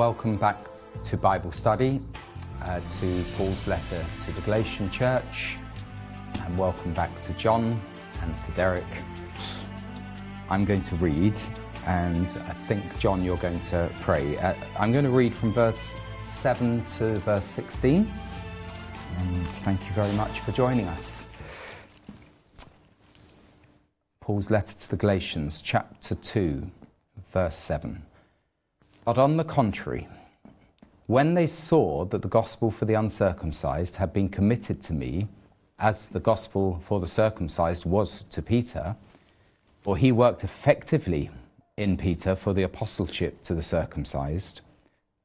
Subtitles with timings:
[0.00, 0.56] Welcome back
[1.04, 2.00] to Bible study,
[2.62, 5.58] uh, to Paul's letter to the Galatian church,
[6.42, 7.78] and welcome back to John
[8.22, 8.86] and to Derek.
[10.48, 11.38] I'm going to read,
[11.84, 14.38] and I think, John, you're going to pray.
[14.38, 15.92] Uh, I'm going to read from verse
[16.24, 18.10] 7 to verse 16,
[19.18, 21.26] and thank you very much for joining us.
[24.22, 26.70] Paul's letter to the Galatians, chapter 2,
[27.34, 28.02] verse 7.
[29.04, 30.08] But on the contrary,
[31.06, 35.26] when they saw that the gospel for the uncircumcised had been committed to me,
[35.78, 38.94] as the gospel for the circumcised was to Peter,
[39.80, 41.30] for he worked effectively
[41.76, 44.60] in Peter for the apostleship to the circumcised,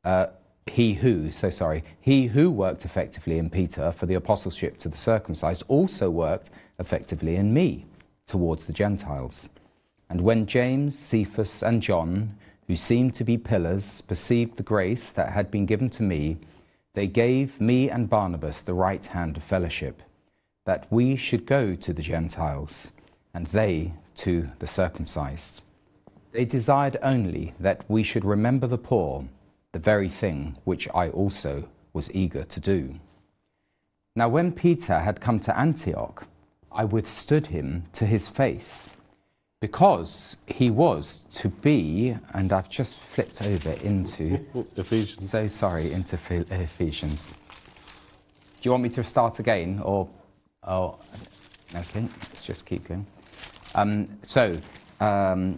[0.05, 0.27] uh,
[0.67, 4.97] he who, so sorry, he who worked effectively in Peter for the apostleship to the
[4.97, 7.85] circumcised also worked effectively in me
[8.25, 9.49] towards the Gentiles.
[10.09, 12.35] And when James, Cephas, and John,
[12.67, 16.37] who seemed to be pillars, perceived the grace that had been given to me,
[16.93, 20.01] they gave me and Barnabas the right hand of fellowship,
[20.65, 22.91] that we should go to the Gentiles,
[23.33, 25.61] and they to the circumcised.
[26.31, 29.25] They desired only that we should remember the poor,
[29.73, 32.95] the very thing which I also was eager to do.
[34.15, 36.25] Now, when Peter had come to Antioch,
[36.71, 38.87] I withstood him to his face
[39.65, 44.39] because he was to be, and I've just flipped over into
[44.75, 45.27] Ephesians.
[45.27, 46.19] So sorry, into
[46.51, 47.33] Ephesians.
[48.61, 50.07] Do you want me to start again, or
[50.65, 50.99] oh,
[51.73, 53.07] okay, let's just keep going.
[53.73, 54.55] Um, so
[54.99, 55.57] um,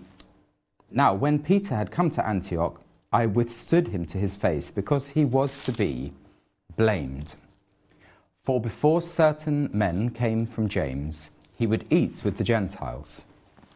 [0.90, 2.81] now, when Peter had come to Antioch,
[3.12, 6.13] I withstood him to his face because he was to be
[6.78, 7.35] blamed.
[8.46, 13.25] For before certain men came from James, he would eat with the Gentiles.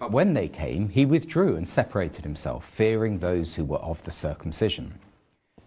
[0.01, 4.09] But when they came, he withdrew and separated himself, fearing those who were of the
[4.09, 4.95] circumcision.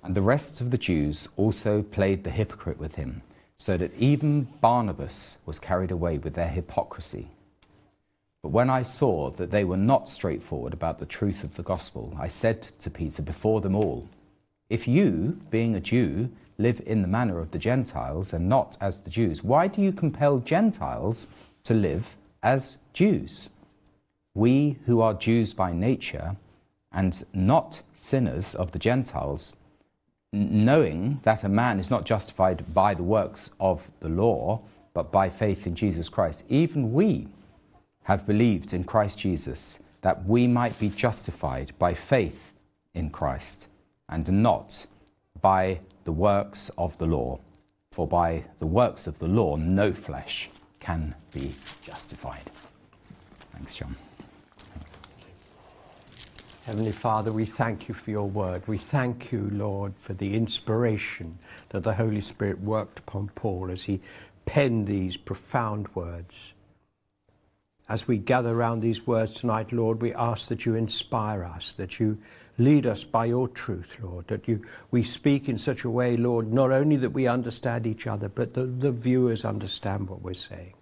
[0.02, 3.22] And the rest of the Jews also played the hypocrite with him,
[3.58, 7.28] so that even Barnabas was carried away with their hypocrisy.
[8.42, 12.12] But when I saw that they were not straightforward about the truth of the gospel,
[12.18, 14.08] I said to Peter before them all,
[14.68, 16.28] If you, being a Jew,
[16.58, 19.92] live in the manner of the Gentiles and not as the Jews, why do you
[19.92, 21.28] compel Gentiles
[21.62, 23.50] to live as Jews?
[24.34, 26.36] We who are Jews by nature
[26.92, 29.54] and not sinners of the Gentiles,
[30.32, 34.60] knowing that a man is not justified by the works of the law,
[34.92, 37.28] but by faith in Jesus Christ, even we
[38.04, 42.52] have believed in Christ Jesus, that we might be justified by faith
[42.94, 43.68] in Christ,
[44.08, 44.86] and not
[45.40, 47.38] by the works of the law.
[47.92, 50.50] For by the works of the law, no flesh
[50.80, 52.50] can be justified.
[53.52, 53.96] Thanks, John.
[56.64, 58.66] Heavenly Father, we thank you for your word.
[58.66, 61.38] We thank you, Lord, for the inspiration
[61.68, 64.00] that the Holy Spirit worked upon Paul as he
[64.46, 66.54] penned these profound words.
[67.86, 72.00] As we gather around these words tonight, Lord, we ask that you inspire us, that
[72.00, 72.16] you
[72.56, 76.50] lead us by your truth, Lord, that you, we speak in such a way, Lord,
[76.50, 80.72] not only that we understand each other, but that the viewers understand what we're saying.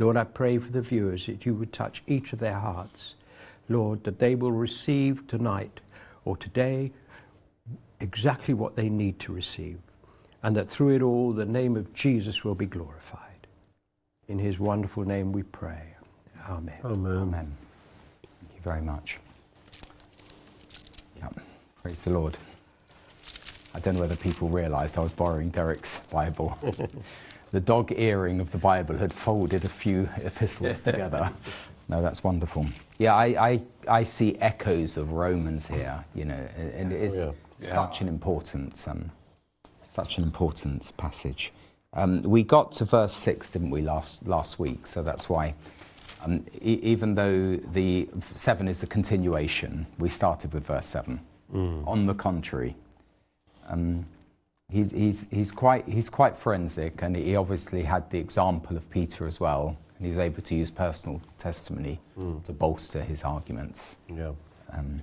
[0.00, 3.14] Lord, I pray for the viewers that you would touch each of their hearts,
[3.68, 5.80] Lord, that they will receive tonight
[6.24, 6.92] or today
[8.00, 9.78] exactly what they need to receive,
[10.42, 13.46] and that through it all the name of Jesus will be glorified.
[14.28, 15.94] In his wonderful name we pray.
[16.48, 16.74] Amen.
[16.84, 17.12] Amen.
[17.12, 17.56] Amen.
[18.22, 19.18] Thank you very much.
[21.16, 21.28] Yeah,
[21.82, 22.36] praise the Lord.
[23.74, 26.58] I don't know whether people realised I was borrowing Derek's Bible.
[27.52, 31.32] the dog earring of the Bible had folded a few epistles together.
[31.92, 32.64] No, that's wonderful.
[32.96, 37.34] Yeah, I, I, I see echoes of Romans here, you know, and it is Oh,
[37.60, 37.66] yeah.
[37.66, 39.10] such an important, um,
[39.82, 41.52] such an important passage.
[41.92, 44.86] Um, we got to verse six, didn't we, last last week?
[44.86, 45.52] So that's why,
[46.24, 51.20] um, e- even though the seven is a continuation, we started with verse seven.
[51.86, 52.74] On the contrary,
[53.68, 54.06] um,
[54.70, 59.26] he's, he's, he's, quite, he's quite forensic, and he obviously had the example of Peter
[59.26, 59.76] as well.
[60.02, 62.00] And he was able to use personal testimony
[62.42, 63.98] to bolster his arguments.
[64.12, 64.32] Yeah.
[64.72, 65.02] Um,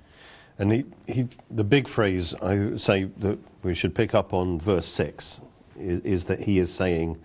[0.57, 4.87] And he, he, the big phrase I say that we should pick up on verse
[4.87, 5.39] 6
[5.77, 7.17] is, is that he is saying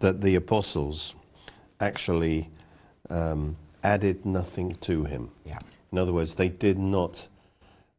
[0.00, 1.14] that the apostles
[1.78, 2.50] actually
[3.08, 5.30] um, added nothing to him.
[5.44, 5.60] yeah,
[5.92, 7.28] In other words, they did not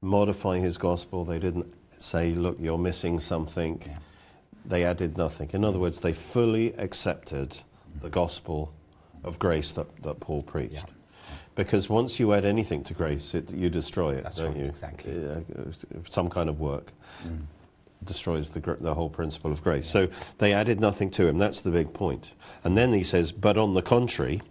[0.01, 1.23] modify his gospel.
[1.23, 3.81] They didn't say, look, you're missing something.
[3.85, 3.99] Yeah.
[4.65, 5.49] They added nothing.
[5.53, 7.59] In other words, they fully accepted
[8.01, 8.73] the gospel
[9.23, 10.73] of grace that, that Paul preached.
[10.73, 10.83] Yeah.
[11.55, 14.65] Because once you add anything to grace, it, you destroy it, That's don't right, you?
[14.65, 15.25] exactly.
[15.27, 15.39] Uh,
[16.09, 16.91] some kind of work
[17.27, 17.41] Mm.
[18.03, 19.87] destroys the, the whole principle of grace.
[19.87, 20.07] So
[20.39, 21.37] they added nothing to him.
[21.37, 22.31] That's the big point.
[22.63, 24.41] And then he says, but on the contrary,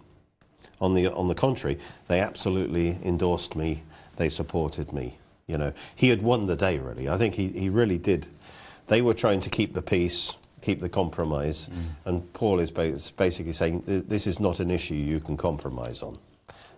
[0.79, 1.77] on the on the contrary,
[2.07, 3.83] they absolutely endorsed me.
[4.15, 5.17] They supported me.
[5.45, 6.77] You know, he had won the day.
[6.79, 8.27] Really, I think he, he really did.
[8.87, 11.69] They were trying to keep the peace, keep the compromise,
[12.05, 16.17] and Paul is basically saying this is not an issue you can compromise on.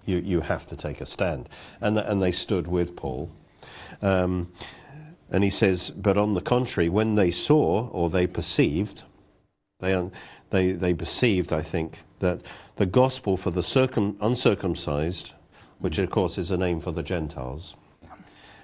[0.05, 1.49] You you have to take a stand,
[1.81, 3.29] and th- and they stood with Paul.
[4.01, 4.51] Um,
[5.31, 9.03] and he says, but on the contrary, when they saw or they perceived,
[9.79, 10.09] they,
[10.51, 12.41] they, they perceived, I think, that
[12.75, 15.33] the gospel for the circum- uncircumcised,
[15.79, 17.75] which of course is a name for the Gentiles,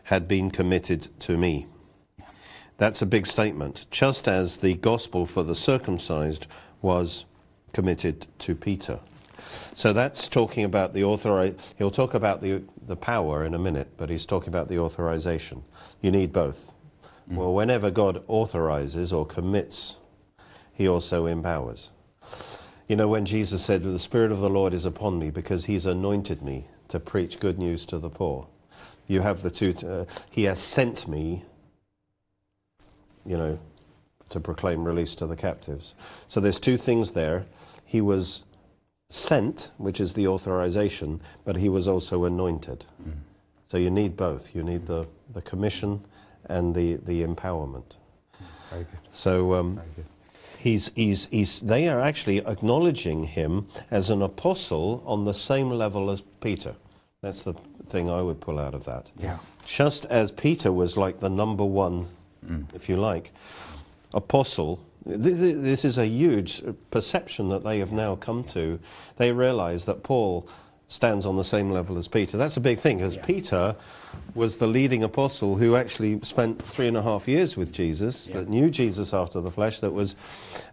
[0.04, 1.66] had been committed to me.
[2.82, 3.86] That's a big statement.
[3.92, 6.48] Just as the gospel for the circumcised
[6.82, 7.26] was
[7.74, 9.00] committed to Peter.
[9.76, 11.54] So that's talking about the author.
[11.78, 15.64] He'll talk about the, the power in a minute, but he's talking about the authorization.
[16.02, 16.74] You need both.
[17.28, 19.98] Well, whenever God authorizes or commits,
[20.74, 21.92] he also empowers.
[22.88, 25.86] You know, when Jesus said, The Spirit of the Lord is upon me because he's
[25.86, 28.48] anointed me to preach good news to the poor,
[29.06, 29.76] you have the two.
[29.88, 31.44] Uh, he has sent me,
[33.26, 33.60] you know,
[34.30, 35.94] to proclaim release to the captives.
[36.28, 37.46] So there's two things there.
[37.86, 38.44] He was
[39.10, 42.86] sent, which is the authorization, but he was also anointed.
[43.68, 44.56] So you need both.
[44.56, 46.02] You need the, the commission
[46.46, 47.96] and the, the empowerment.
[48.70, 49.00] Very good.
[49.12, 50.06] So um, Very good.
[50.60, 56.10] he's, he's, he's, they are actually acknowledging him as an apostle on the same level
[56.10, 56.76] as Peter.
[57.22, 57.54] That's the
[57.86, 59.12] thing I would pull out of that.
[59.18, 59.38] Yeah.
[59.66, 62.08] Just as Peter was like the number one,
[62.46, 62.66] Mm.
[62.74, 63.32] if you like,
[64.14, 68.80] apostle, th- th- this is a huge perception that they have now come to.
[69.18, 70.48] They realize that Paul
[70.88, 72.36] stands on the same level as Peter.
[72.38, 73.78] That's a big thing, because Peter
[74.36, 78.50] was the leading apostle who actually spent three and a half years with Jesus, that
[78.50, 80.16] knew Jesus after the flesh, that was,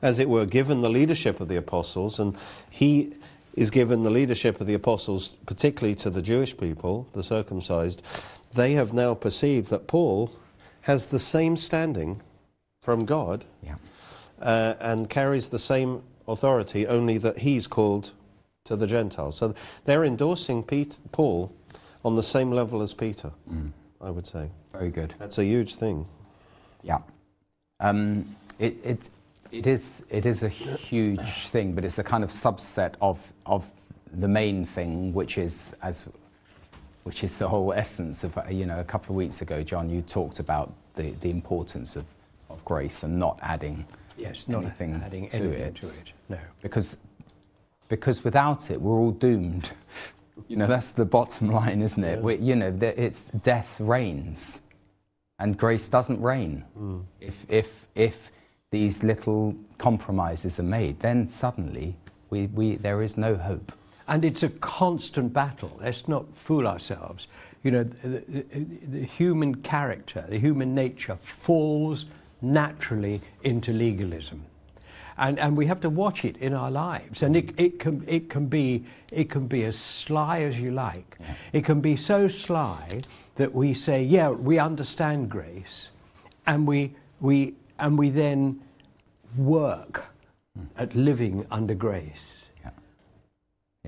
[0.03, 2.37] as it were, given the leadership of the apostles, and
[2.69, 3.14] he
[3.55, 8.03] is given the leadership of the apostles, particularly to the Jewish people, the circumcised.
[8.55, 10.32] They have now perceived that Paul
[10.88, 12.23] has the same standing
[12.82, 13.76] from God Yeah.
[14.40, 18.12] uh, and carries the same authority, only that he's called
[18.64, 19.37] to the Gentiles.
[19.37, 19.55] So
[19.85, 21.52] they're endorsing Pete, Paul
[22.06, 23.32] on the same level as Peter,
[24.00, 24.49] I would say.
[24.73, 25.14] Very good.
[25.19, 26.06] That's a huge thing.
[26.82, 27.00] Yeah.
[27.81, 29.11] Um, it, it,
[29.52, 33.69] it, is, it is a huge thing, but it's a kind of subset of, of
[34.14, 36.06] the main thing, which is, as,
[37.05, 40.03] which is the whole essence of, you know, a couple of weeks ago, John, you
[40.03, 42.05] talked about the, the importance of,
[42.50, 43.85] of grace and not adding
[44.17, 46.12] Yes, not anything, adding to, anything it, to it.
[46.29, 46.39] No.
[46.61, 46.99] Because,
[47.89, 49.71] because without it, we're all doomed.
[50.47, 52.23] You know, that's the bottom line, isn't it?
[52.23, 54.69] We, you know, the- it's death reigns
[55.40, 56.64] and grace doesn't reign.
[56.78, 57.02] Mm.
[57.21, 58.31] If, if, if
[58.71, 61.97] these little compromises are made, then suddenly
[62.31, 63.73] we, we, there is no hope.
[64.09, 65.79] And it's a constant battle.
[65.81, 67.29] Let's not fool ourselves.
[67.62, 72.07] You know, the, the, the human character, the human nature falls
[72.41, 74.45] naturally into legalism.
[75.19, 77.23] And, and we have to watch it in our lives.
[77.23, 81.19] And it, it, can, it, can be, it can be as sly as you like.
[81.53, 83.00] It can be so sly
[83.35, 85.88] that we say, yeah, we understand grace,
[86.47, 88.61] and we, we, and we then
[89.37, 90.05] work
[90.57, 90.65] hmm.
[90.77, 92.38] at living under grace.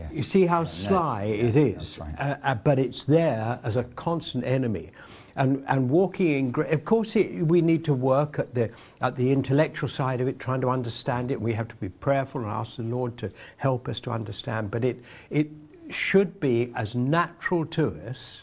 [0.00, 0.08] Yeah.
[0.10, 0.16] Yeah.
[0.16, 2.20] You see how no, sly yeah, it is, that's right.
[2.20, 4.90] uh, uh, but it's there as a constant enemy.
[5.36, 9.30] And, and walking in of course, it, we need to work at the, at the
[9.30, 11.40] intellectual side of it, trying to understand it.
[11.40, 14.70] We have to be prayerful and ask the Lord to help us to understand.
[14.70, 15.48] But it, it
[15.90, 18.42] should be as natural to us,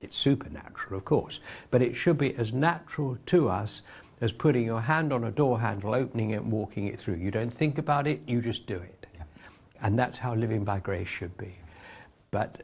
[0.00, 1.40] it's supernatural, of course,
[1.70, 3.82] but it should be as natural to us
[4.20, 7.14] as putting your hand on a door handle, opening it, and walking it through.
[7.16, 8.99] You don't think about it, you just do it.
[9.82, 11.54] And that's how living by grace should be.
[12.30, 12.62] But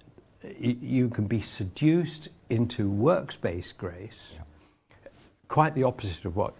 [0.58, 4.36] you can be seduced into works based grace,
[5.48, 6.54] quite the opposite of what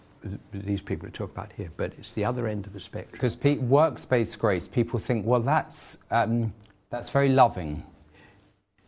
[0.51, 3.11] these people are talking about here, but it's the other end of the spectrum.
[3.13, 6.53] Because pe- works-based grace, people think, well, that's, um,
[6.89, 7.83] that's very loving.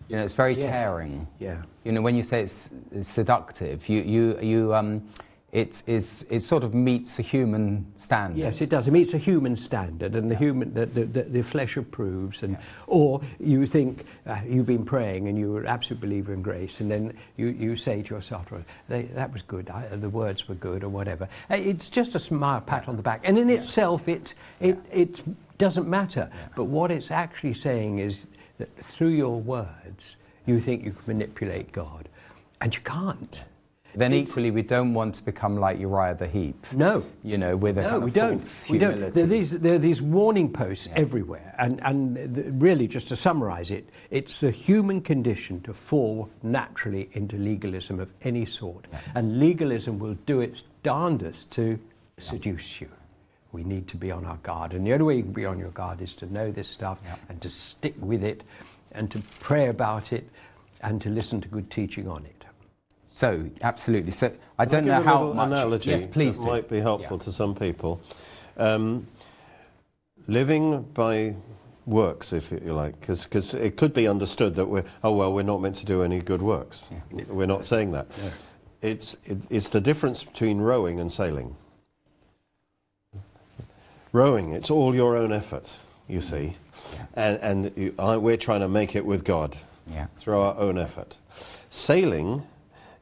[0.09, 0.69] You know, it's very Yeah.
[0.69, 1.27] caring.
[1.39, 1.61] Yeah.
[1.83, 5.07] You know, when you say it's, it's seductive, you, you, you, um,
[5.51, 8.37] it, is, it sort of meets a human standard.
[8.37, 8.87] Yes, it does.
[8.87, 12.43] It meets a human standard, and the human, the, the, the, flesh approves.
[12.43, 16.81] And or you think uh, you've been praying and you're an absolute believer in grace,
[16.81, 19.69] and then you, you say to yourself, "Well, they, "That was good.
[19.71, 21.27] I, the words were good," or whatever.
[21.49, 25.23] Uh, It's just a smile, pat on the back, and in itself, it it it
[25.57, 26.29] doesn't matter.
[26.55, 28.27] But what it's actually saying is
[28.59, 30.15] that through your words
[30.45, 32.07] you think you can manipulate God,
[32.61, 33.43] and you can't.
[33.95, 36.65] Then It's- equally, we don't want to become like Uriah the Heep.
[36.73, 37.03] No.
[37.23, 38.67] You know, with a No, kind we don't.
[38.69, 39.13] We don't.
[39.13, 43.15] There are these, there are these warning posts everywhere, and and th- really, just to
[43.15, 49.39] summarise it, it's the human condition to fall naturally into legalism of any sort, and
[49.39, 51.79] legalism will do its darndest to
[52.19, 52.89] seduce you.
[53.51, 55.57] We need to be on our guard, and the only way you can be on
[55.57, 57.15] your guard is to know this stuff Yeah.
[57.29, 58.43] and to stick with it,
[58.91, 60.29] and to pray about it,
[60.81, 62.38] and to listen to good teaching on it.
[63.11, 64.11] So, absolutely.
[64.11, 65.47] So, I don't know how much.
[65.47, 66.49] analogy yes, please that do.
[66.51, 67.23] might be helpful Yeah.
[67.23, 67.99] to some people.
[68.55, 69.07] Um,
[70.27, 71.33] living by
[71.87, 75.59] works, if you like, because it could be understood that we're oh well, we're not
[75.59, 76.91] meant to do any good works.
[77.27, 78.05] We're not saying that.
[78.83, 81.55] It's it, it's the difference between rowing and sailing.
[84.11, 86.57] Rowing, it's all your own effort, you see,
[87.15, 89.57] and and you, I, we're trying to make it with God
[89.91, 90.07] Yeah.
[90.19, 91.17] through our own effort.
[91.71, 92.43] Sailing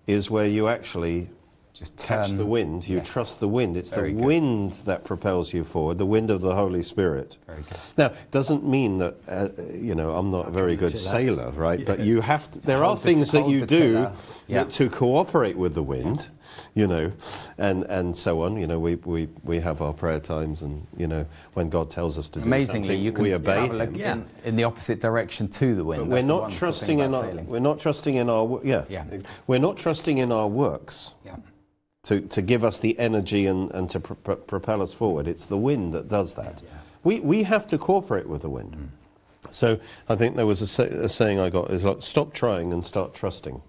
[0.08, 1.30] is where you actually
[1.74, 2.88] Just catch turn- the wind.
[2.90, 3.10] You yes.
[3.10, 3.78] trust the wind.
[3.78, 4.26] It's Very the good.
[4.26, 7.38] wind that propels you forward, the wind of the Holy Spirit.
[7.46, 7.78] Very good.
[7.98, 11.86] Now, doesn't mean that uh, you know I'm not a very good sailor, right?
[11.92, 14.10] But you have to, there are Hold the- things that you do.
[14.48, 14.64] Yeah.
[14.64, 16.30] that to cooperate with the wind,
[16.74, 17.12] you know,
[17.58, 18.58] and and so on.
[18.58, 22.18] You know, we, we we have our prayer times, and you know, when God tells
[22.18, 23.96] us to do Amazingly, something, you can we obey Him.
[23.96, 24.14] Yeah.
[24.14, 26.04] in, in the opposite direction to the wind.
[26.04, 27.48] But we're the not trusting in our sailing.
[27.48, 29.06] we're not trusting in our yeah, Yeah.
[29.48, 31.38] we're not trusting in our works Yeah.
[32.04, 35.28] to, to give us the energy and, and to pro- pro- propel us forward.
[35.28, 36.62] It's the wind that does that.
[37.04, 38.76] We, we have to cooperate with the wind.
[38.76, 39.52] Mm.
[39.54, 42.74] So I think there was a, say, a saying I got is like stop trying
[42.74, 43.62] and start trusting.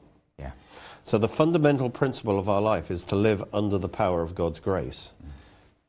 [1.08, 1.10] Yeah.
[1.10, 4.60] So the fundamental principle of our life is to live under the power of God's
[4.60, 5.12] grace,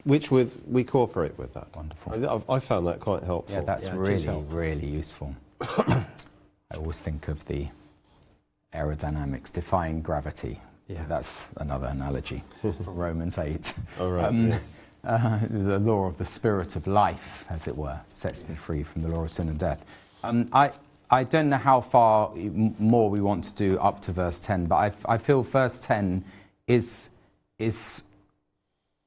[0.04, 1.68] which with we cooperate with that.
[1.76, 2.14] Wonderful.
[2.14, 3.56] I, I've- found that quite helpful.
[3.56, 5.36] Yeah, that's Yeah, really, really useful.
[5.62, 6.06] I
[6.76, 7.68] always think of the
[8.74, 10.60] aerodynamics, defying gravity.
[10.88, 11.04] Yeah.
[11.08, 13.74] That's another analogy from Romans 8.
[14.00, 14.76] All right, Um, yes.
[15.04, 19.02] uh, the law of the spirit of life, as it were, sets me free from
[19.02, 19.86] the law of sin and death.
[20.24, 20.72] Um, I,
[21.12, 24.96] I don't know how far more we want to do up to verse 10, but
[25.06, 26.24] I feel verse 10
[26.68, 27.10] is,
[27.58, 28.04] is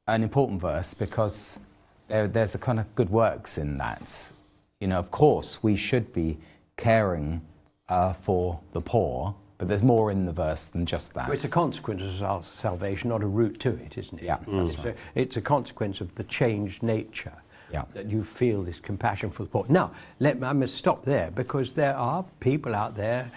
[0.09, 1.61] an important verse because
[2.09, 4.33] there, there's a kind of good works in that.
[4.81, 6.39] You know, of course, we should be
[6.77, 7.41] caring
[7.89, 11.29] uh, for the poor, but there's more in the verse than just that.
[11.29, 14.25] Well, it's a consequence of sal- salvation, not a route to it, isn't it?
[14.25, 17.42] Yeah, it's, a, it's a consequence of the changed nature
[17.73, 17.85] Yeah.
[17.95, 19.65] that you feel this compassion for the poor.
[19.69, 23.31] Now, let me, I must stop there because there are people out there,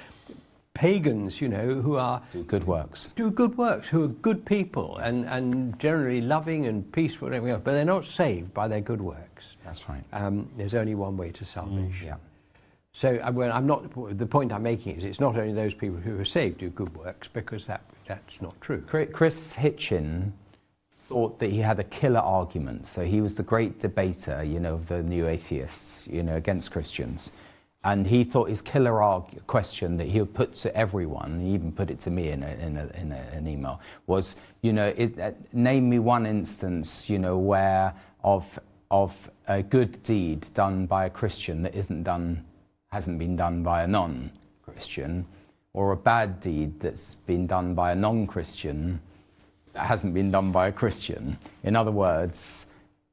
[0.74, 3.10] pagans, you know, who are do good works.
[3.16, 7.54] do good works, who are good people and, and generally loving and peaceful and everything
[7.54, 9.56] else, but they're not saved by their good works.
[9.64, 10.04] That's right.
[10.12, 12.08] Um, there's only one way to salvation.
[12.08, 12.16] Yeah.
[12.92, 14.18] So uh, well, I'm not.
[14.18, 16.96] The point I'm making is it's not only those people who are saved do good
[16.96, 18.82] works because that that's not true.
[18.88, 20.32] Chris Hitchens
[21.08, 22.88] thought that he had a killer argument.
[22.88, 26.72] So he was the great debater, you know, of the new atheists, you know, against
[26.72, 27.32] Christians.
[27.84, 31.72] And he thought his killer arg- question that he would put to everyone, he even
[31.72, 34.92] put it to me in, a, in, a, in a, an email, was, you know,
[34.98, 37.94] is, uh, name me one instance, you know, where
[38.24, 38.60] of,
[38.90, 42.44] of a good deed done by a Christian that isn't done,
[42.88, 45.24] hasn't been done by a non-Christian,
[45.74, 49.00] or a bad deed that's been done by a non-Christian
[49.76, 51.38] that hasn't been done by a Christian.
[51.64, 52.68] In other words,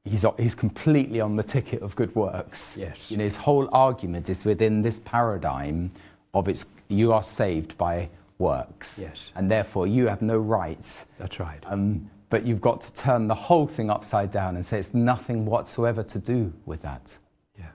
[0.05, 2.75] he's, he's completely on the ticket of good works.
[2.79, 3.11] Yes.
[3.11, 5.91] You know, his whole argument is within this paradigm
[6.33, 8.97] of it's you are saved by works.
[8.99, 9.31] Yes.
[9.35, 11.05] And therefore you have no rights.
[11.19, 11.61] That's right.
[11.67, 15.45] Um, but you've got to turn the whole thing upside down and say it's nothing
[15.45, 17.15] whatsoever to do with that.
[17.59, 17.67] yeah.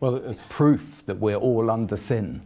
[0.00, 2.42] Well, it's It's proof that we're all under sin.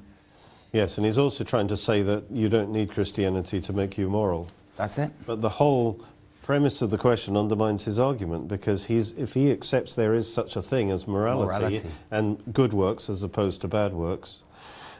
[0.72, 4.08] Yes, and he's also trying to say that you don't need Christianity to make you
[4.08, 4.48] moral.
[4.76, 5.10] That's it.
[5.26, 6.00] But the whole
[6.42, 10.56] premise of the question undermines his argument because he's, if he accepts there is such
[10.56, 11.88] a thing as morality, Morality.
[12.10, 14.42] and good works as opposed to bad works,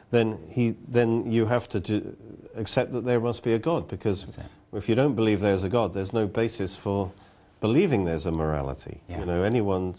[0.09, 2.15] then, he, then you have to do,
[2.55, 4.37] accept that there must be a God because
[4.71, 7.11] if you don't believe there's a God, there's no basis for
[7.59, 9.01] believing there's a morality.
[9.07, 9.19] Yeah.
[9.19, 9.95] You know, anyone,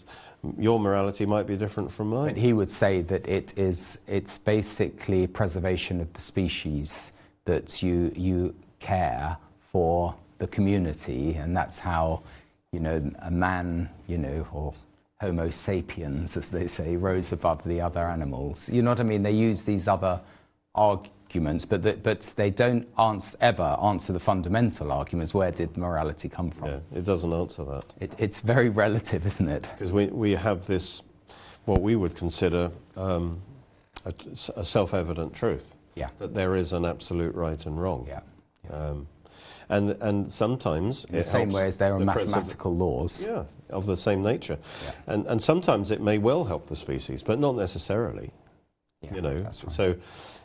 [0.57, 2.33] your morality might be different from mine.
[2.33, 7.11] But he would say that it is it's basically preservation of the species
[7.45, 9.37] that you you care
[9.75, 12.21] for the community, and that's how
[12.71, 14.73] you know a man you know or
[15.19, 18.69] Homo sapiens, as they say, rose above the other animals.
[18.69, 19.21] You know what I mean?
[19.21, 20.21] They use these other
[20.75, 25.33] arguments, but that but they don't answer, ever answer the fundamental arguments.
[25.33, 26.67] Where did morality come from?
[26.69, 27.83] yeah, it doesn't answer that.
[27.99, 29.69] It, it's very relative, isn't it?
[29.73, 31.01] Because we, we have this,
[31.65, 33.41] what we would consider um,
[34.05, 34.13] a,
[34.55, 36.11] a self-evident truth Yeah.
[36.19, 38.05] that there is an absolute right and wrong.
[38.07, 38.21] Yeah.
[38.71, 39.07] Um,
[39.69, 43.25] and and sometimes In the same helps way as there are the principle- mathematical laws.
[43.25, 44.57] yeah, of the same nature.
[44.83, 44.91] Yeah.
[45.07, 48.31] And, and sometimes it may well help the species, but not necessarily.
[49.01, 49.71] Yeah, you know, that's right.
[49.73, 49.95] so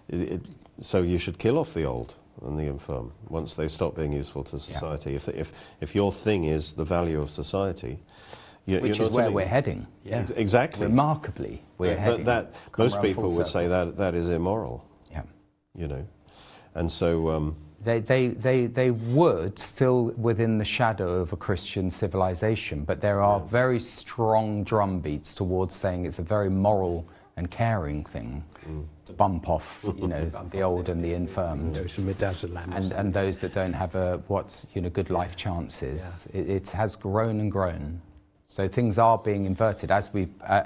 [0.08, 0.40] it, it,
[0.80, 4.42] so you should kill off the old and the infirm once they stop being useful
[4.44, 5.14] to society.
[5.14, 7.98] If, if, if your thing is the value of society,
[8.66, 9.86] you, Which you're is where only- we're heading.
[10.04, 10.26] Yeah.
[10.36, 10.86] Exactly.
[10.86, 12.24] Remarkably, we're but heading.
[12.24, 15.22] that most people full would say that that is immoral, Yeah.
[15.74, 16.06] you know,
[16.74, 21.90] and so um, They, they, they, they would still within the shadow of a Christian
[21.90, 27.06] civilization, but there are very strong drumbeats towards saying it's a very moral
[27.36, 28.84] and caring thing Mm.
[29.06, 31.72] to bump off, you know, the old and the infirm.
[31.72, 32.74] Those are midazolam.
[32.76, 36.28] and, and those that don't have a what you know good life chances.
[36.34, 38.02] It, it has grown and grown.
[38.48, 40.64] So things are being inverted as we uh,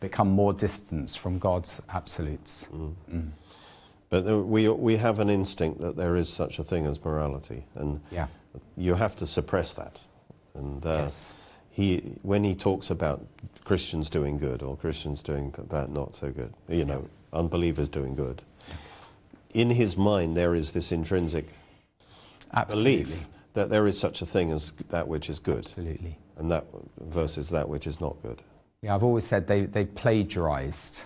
[0.00, 2.66] become more distant from God's absolutes.
[4.10, 8.00] But we we have an instinct that there is such a thing as morality, and
[8.10, 8.28] Yeah.
[8.76, 10.04] you have to suppress that.
[10.54, 11.32] And uh, Yes.
[11.70, 13.26] he, when he talks about
[13.64, 18.42] Christians doing good or Christians doing bad, not so good, you know, unbelievers doing good,
[19.50, 21.48] in his mind there is this intrinsic
[22.54, 23.02] Absolutely.
[23.04, 26.16] belief that there is such a thing as that which is good, Absolutely.
[26.38, 26.64] and that
[27.00, 28.40] versus that which is not good.
[28.82, 31.02] Yeah, I've always said they, they plagiarized,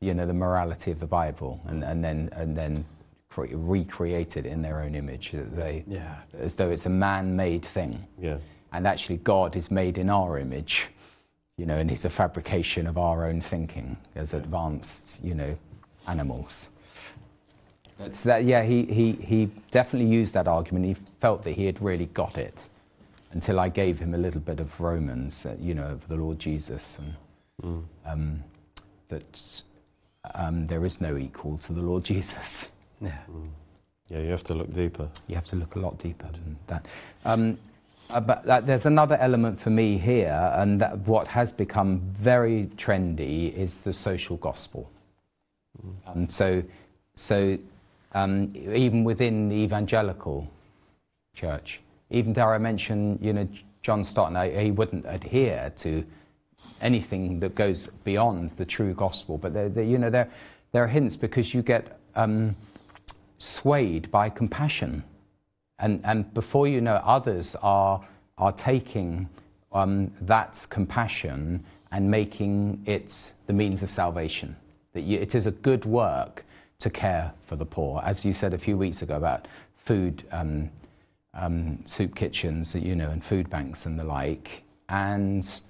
[0.00, 2.84] you know, the morality of the Bible and, and then and then
[3.30, 5.32] cre- recreated it in their own image.
[5.32, 6.16] They, Yeah.
[6.38, 8.06] as though it's a man-made thing.
[8.18, 8.38] Yeah.
[8.72, 10.88] and actually God is made in our image,
[11.56, 15.56] you know, and he's a fabrication of our own thinking as advanced, you know,
[16.08, 16.70] animals.
[18.00, 20.84] It's that, yeah, he, he, he definitely used that argument.
[20.84, 22.68] He felt that he had really got it
[23.32, 26.38] until I gave him a little bit of Romans, uh, you know, of the Lord
[26.38, 26.98] Jesus,
[27.62, 28.44] and um,
[29.08, 29.62] that
[30.34, 32.72] um, there is no equal to the Lord Jesus.
[32.98, 33.18] Yeah.
[34.08, 35.06] Yeah, you have to look deeper.
[35.26, 36.86] You have to look a lot deeper than that.
[37.26, 37.58] Um,
[38.08, 42.70] uh, but that, there's another element for me here, and that what has become very
[42.76, 44.90] trendy is the social gospel.
[46.06, 46.62] Um, so,
[47.14, 47.58] so
[48.12, 50.48] um, even within the evangelical
[51.34, 53.48] church, even dare I mention, you know,
[53.82, 56.04] John Stott, he wouldn't adhere to
[56.80, 59.38] anything that goes beyond the true gospel.
[59.38, 60.30] But there, there, you know, there,
[60.72, 62.54] there are hints because you get um,
[63.38, 65.02] swayed by compassion.
[65.78, 68.02] And, and before you know, others are,
[68.38, 69.28] are taking
[69.72, 74.56] um, that compassion and making it the means of salvation.
[74.92, 76.44] That you, it is a good work
[76.78, 78.02] to care for the poor.
[78.04, 80.70] As you said a few weeks ago about food, um,
[81.34, 84.62] um, soup kitchens, you know, and food banks and the like.
[84.88, 85.60] And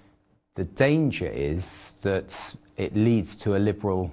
[0.56, 4.10] the danger is that it leads to a liberal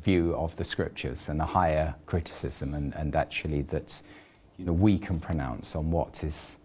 [0.00, 4.00] view of the scriptures and a higher criticism, and, and actually that
[4.56, 6.56] you know, we can pronounce on what is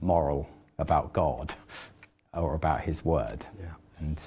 [0.00, 1.54] moral about God
[2.34, 3.44] or about His Word.
[3.58, 3.66] Yeah.
[3.98, 4.22] And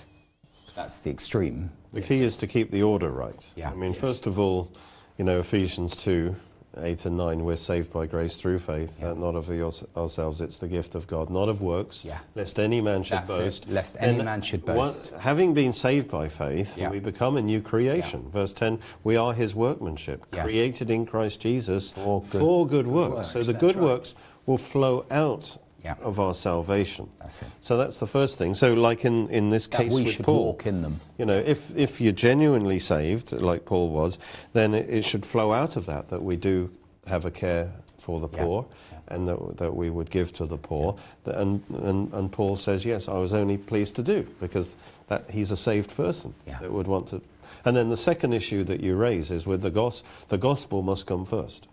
[0.76, 1.72] that's the extreme.
[1.94, 3.46] The key is to keep the order right.
[3.56, 3.72] Yeah.
[3.72, 4.72] I mean, first of all,
[5.18, 6.36] you know, Ephesians 2,
[6.78, 9.10] 8 and 9, we're saved by grace through faith, Yeah.
[9.10, 9.50] that not of
[9.98, 12.20] ourselves, it's the gift of God, not of works, Yeah.
[12.34, 13.70] lest any man should That's it, boast.
[13.70, 15.10] lest any And man should one- boast.
[15.20, 16.90] having been saved by faith, Yeah.
[16.90, 18.30] we become a new creation.
[18.30, 23.32] Verse 10, we are his workmanship, created in Christ Jesus For good- for good works.
[23.34, 23.84] so the that's good right.
[23.84, 25.96] works will flow out Yeah.
[26.02, 27.10] of our salvation.
[27.20, 27.48] That's it.
[27.62, 28.54] So that's the first thing.
[28.54, 30.98] So, like in, in this That case we with should Paul, walk in them.
[31.18, 34.20] you know, if, if you're genuinely saved, like Paul was,
[34.54, 36.70] then it, it should flow out of that, that we do
[37.08, 38.44] have a care for the Yeah.
[38.44, 38.66] poor
[39.08, 40.96] and that, that we would give to the poor.
[41.26, 44.76] And, and, and Paul says, yes, I was only pleased to do because
[45.08, 46.60] that he's a saved person Yeah.
[46.60, 47.22] that would want to.
[47.66, 51.06] And then the second issue that you raise is with the gospel, the gospel must
[51.08, 51.68] come first.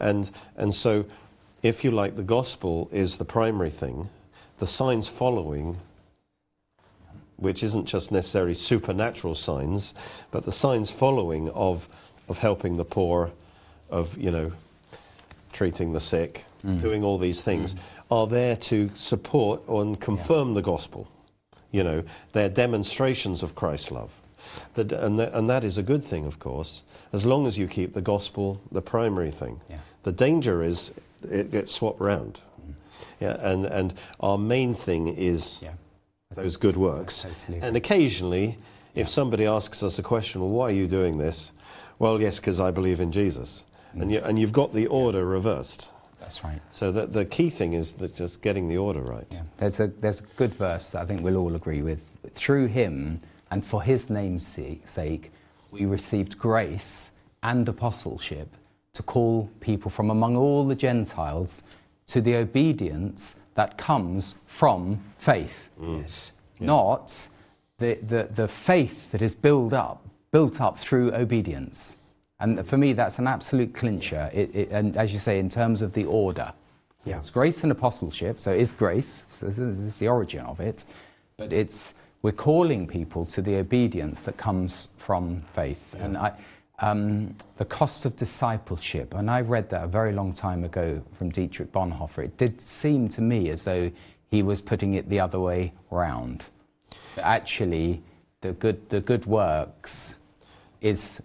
[0.00, 1.04] And, and so,
[1.64, 4.10] if you like, the gospel is the primary thing,
[4.58, 5.78] the signs following
[7.36, 9.92] which isn't just necessarily supernatural signs,
[10.30, 11.88] but the signs following of,
[12.28, 13.32] of helping the poor,
[13.90, 14.52] of, you know,
[15.52, 16.80] treating the sick, mm.
[16.80, 17.78] doing all these things, mm.
[18.10, 21.08] are there to support and confirm the gospel.
[21.72, 24.14] You know, they're demonstrations of Christ's love.
[24.74, 27.66] That, and, that, and that is a good thing, of course, as long as you
[27.66, 29.60] keep the gospel the primary thing.
[29.68, 29.78] Yeah.
[30.04, 30.92] The danger is
[31.24, 32.40] it gets swapped round.
[33.20, 35.72] Yeah, and, and our main thing is Yeah.
[36.34, 37.22] those good works.
[37.22, 38.58] Totally And occasionally,
[38.94, 41.52] if somebody asks us a question, well, why are you doing this?
[41.98, 43.64] Well, yes, because I believe in Jesus.
[43.96, 44.02] Mm.
[44.02, 45.90] And, you, and you've got the order reversed.
[46.20, 46.60] That's right.
[46.70, 49.26] So the, the key thing is that just getting the order right.
[49.30, 49.42] Yeah.
[49.58, 52.00] There's a there's a good verse that I think we'll all agree with.
[52.34, 55.32] Through him and for his name's sake
[55.70, 57.10] we received grace
[57.42, 58.48] and apostleship
[58.94, 61.62] to call people from among all the Gentiles
[62.06, 65.68] to the obedience that comes from faith.
[65.80, 66.02] Mm.
[66.02, 66.32] Yes.
[66.60, 67.28] Not
[67.78, 71.98] the, the, the faith that is built up, built up through obedience.
[72.40, 74.30] And for me, that's an absolute clincher.
[74.32, 76.52] It, it, and as you say, in terms of the order,
[77.04, 77.18] Yeah.
[77.18, 78.40] it's grace and apostleship.
[78.40, 79.24] So it is grace.
[79.34, 80.84] So this is the origin of it.
[81.36, 85.94] But it's we're calling people to the obedience that comes from faith.
[85.98, 86.32] And I,
[86.80, 89.14] um, the cost of discipleship.
[89.14, 92.24] And I read that a very long time ago from Dietrich Bonhoeffer.
[92.24, 93.90] It did seem to me as though
[94.30, 96.46] he was putting it the other way round.
[97.16, 98.02] That actually,
[98.40, 100.18] the good, the good works
[100.80, 101.22] is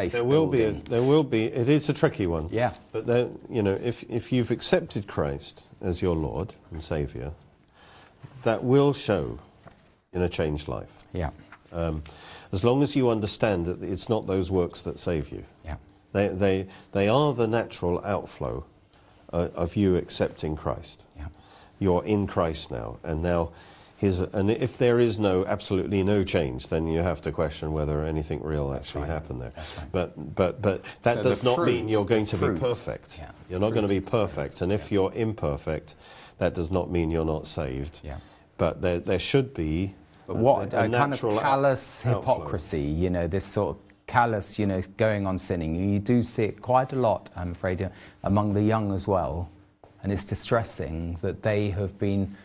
[0.00, 1.44] faith There will be, a, there will be.
[1.46, 2.48] It is a tricky one.
[2.50, 2.72] Yeah.
[2.92, 7.32] But then, you know, if if you've accepted Christ as your Lord and Savior,
[8.44, 9.38] that will show
[10.12, 10.90] in a changed life.
[11.12, 11.30] Yeah,
[11.72, 12.02] Um,
[12.52, 15.44] as long as you understand that it's not those works that save you.
[15.64, 15.76] yeah,
[16.12, 18.64] They they they are the natural outflow
[19.32, 21.04] uh, of you accepting Christ.
[21.16, 21.26] yeah.
[21.78, 23.50] You're in Christ now, and now.
[23.96, 28.02] His, and if there is no absolutely no change, then you have to question whether
[28.02, 29.10] anything real actually right.
[29.10, 29.52] happened there.
[29.54, 29.86] Right.
[29.92, 33.18] But but but that So does not mean you're going to fruit, be perfect.
[33.18, 35.96] yeah, You're not going to be of the Spirit, perfect, and if you're imperfect,
[36.38, 38.00] that does not mean you're not saved.
[38.02, 38.16] Yeah.
[38.56, 39.94] But there there should be.
[40.30, 42.34] But a- what a, a, kind of callous outflow.
[42.34, 45.74] hypocrisy, you know, this sort of callous, you know, going on sinning.
[45.74, 47.90] You do see it quite a lot, I'm afraid,
[48.22, 49.50] among the young as well.
[50.02, 52.36] And it's distressing that they have been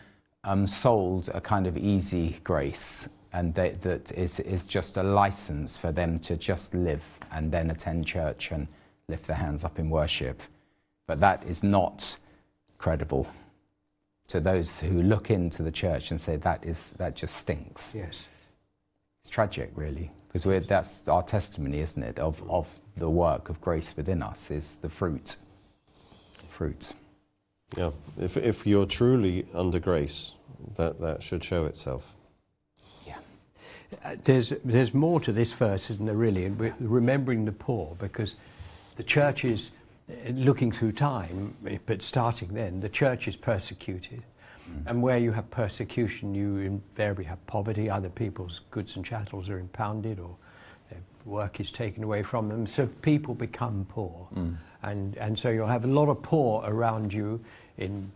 [0.42, 5.76] um, sold a kind of easy grace and they, that is, is just a license
[5.76, 8.66] for them to just live and then attend church and
[9.08, 10.42] lift their hands up in worship.
[11.06, 12.18] But that is not
[12.78, 13.28] credible
[14.28, 17.94] to those who look into the church and say that is that just stinks.
[17.94, 18.26] Yes.
[19.22, 23.96] It's tragic, really, because that's our testimony, isn't it, of, of the work of grace
[23.96, 25.36] within us is the fruit.
[26.50, 26.92] Fruit.
[27.76, 27.90] Yeah.
[28.18, 30.32] If if you're truly under grace,
[30.76, 32.14] that that should show itself.
[33.06, 33.18] Yeah.
[34.04, 36.44] Uh, there's, there's more to this verse, isn't there, really?
[36.44, 38.36] And we're remembering the poor, because
[38.96, 39.70] the church is,
[40.30, 44.22] looking through time, eh, but starting then, the church is persecuted.
[44.70, 44.82] Mm.
[44.86, 47.90] And where you have persecution, you invariably have poverty.
[47.90, 50.36] Other people's goods and chattels are impounded or
[50.90, 52.66] their work is taken away from them.
[52.66, 54.28] So people become poor.
[54.34, 54.56] Mm.
[54.82, 57.40] And, and so you'll have a lot of poor around you,
[57.78, 58.10] in,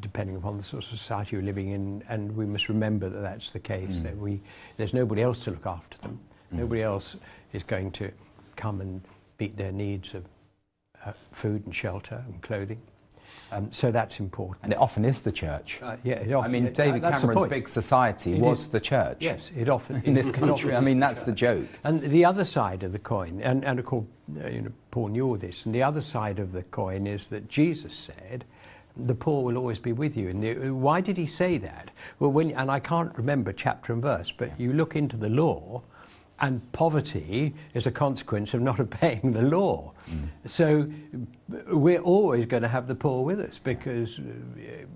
[0.00, 2.02] depending upon the sort of society you're living in.
[2.08, 4.02] And we must remember that that's the case, mm.
[4.04, 4.40] that we,
[4.76, 6.18] there's nobody else to look after them.
[6.50, 7.16] Nobody else
[7.52, 8.12] is going to
[8.54, 9.00] come and
[9.40, 10.24] meet their needs of
[11.04, 12.80] uh, food and shelter and clothing.
[13.52, 14.64] Um, so that's important.
[14.64, 15.80] And it often is the church.
[15.82, 19.18] Uh, yeah, it I mean, David the Cameron's big society It was is- the church
[19.20, 20.74] Yes, it often in this country.
[20.74, 21.60] I mean, that's the church.
[21.60, 21.68] joke.
[21.84, 24.04] And the other side of the coin, and, and of course,
[24.42, 27.26] uh, you know, Paul knew all this, and the other side of the coin is
[27.28, 28.44] that Jesus said,
[28.96, 30.28] the poor will always be with you.
[30.28, 31.90] And the, why did he say that?
[32.20, 35.82] Well, when, and I can't remember chapter and verse, but you look into the law,
[36.40, 39.92] and poverty is a consequence of not obeying the law.
[40.46, 40.86] So
[41.68, 44.22] we're always going to have the poor with us because, uh,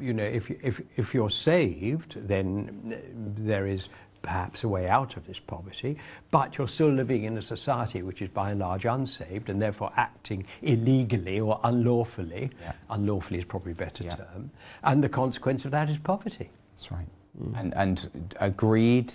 [0.01, 2.97] you know, if, if, if you're saved, then uh,
[3.43, 3.89] there is
[4.21, 5.97] perhaps a way out of this poverty,
[6.31, 9.93] but you're still living in a society which is by and large unsaved and therefore
[9.97, 12.51] acting illegally or unlawfully.
[12.61, 12.73] Yeah.
[12.91, 14.17] Unlawfully is probably a better Yeah.
[14.17, 14.51] term.
[14.83, 16.51] And the consequence of that is poverty.
[16.75, 17.07] That's right.
[17.55, 19.13] And, and agreed,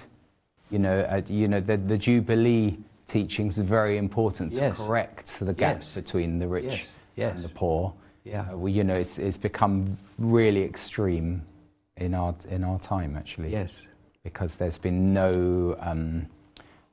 [0.74, 4.78] you know, uh, you know the, the Jubilee teachings are very important to Yes.
[4.78, 5.94] correct the gap Yes.
[5.94, 6.88] between the rich Yes.
[7.16, 7.36] Yes.
[7.36, 7.94] and the poor.
[8.24, 8.42] Yeah.
[8.52, 11.44] Uh, well, you know, it's, it's become really extreme
[11.98, 13.52] in our, in our time, actually.
[13.52, 13.84] Yes.
[14.24, 16.26] Because there's been no, um,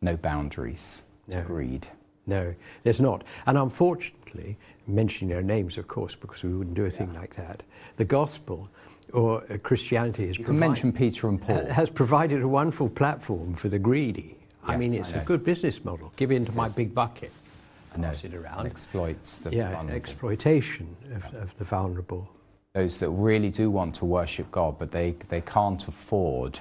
[0.02, 1.44] no boundaries to No.
[1.44, 1.86] greed.
[2.26, 3.24] No, there's not.
[3.46, 7.62] And unfortunately, mentioning their names, of course, because we wouldn't do a thing like that,
[7.96, 8.68] the gospel
[9.12, 11.66] or uh, Christianity has You can mention Peter and Paul.
[11.66, 14.36] has provided a wonderful platform for the greedy.
[14.66, 16.12] I mean, it's a good business model.
[16.16, 17.32] Give in to my big bucket.
[17.94, 18.60] I Pass it around.
[18.60, 19.96] and exploits the yeah, vulnerable.
[19.96, 22.28] exploitation of, of the vulnerable.
[22.72, 26.60] those that really do want to worship God, but they, they can't afford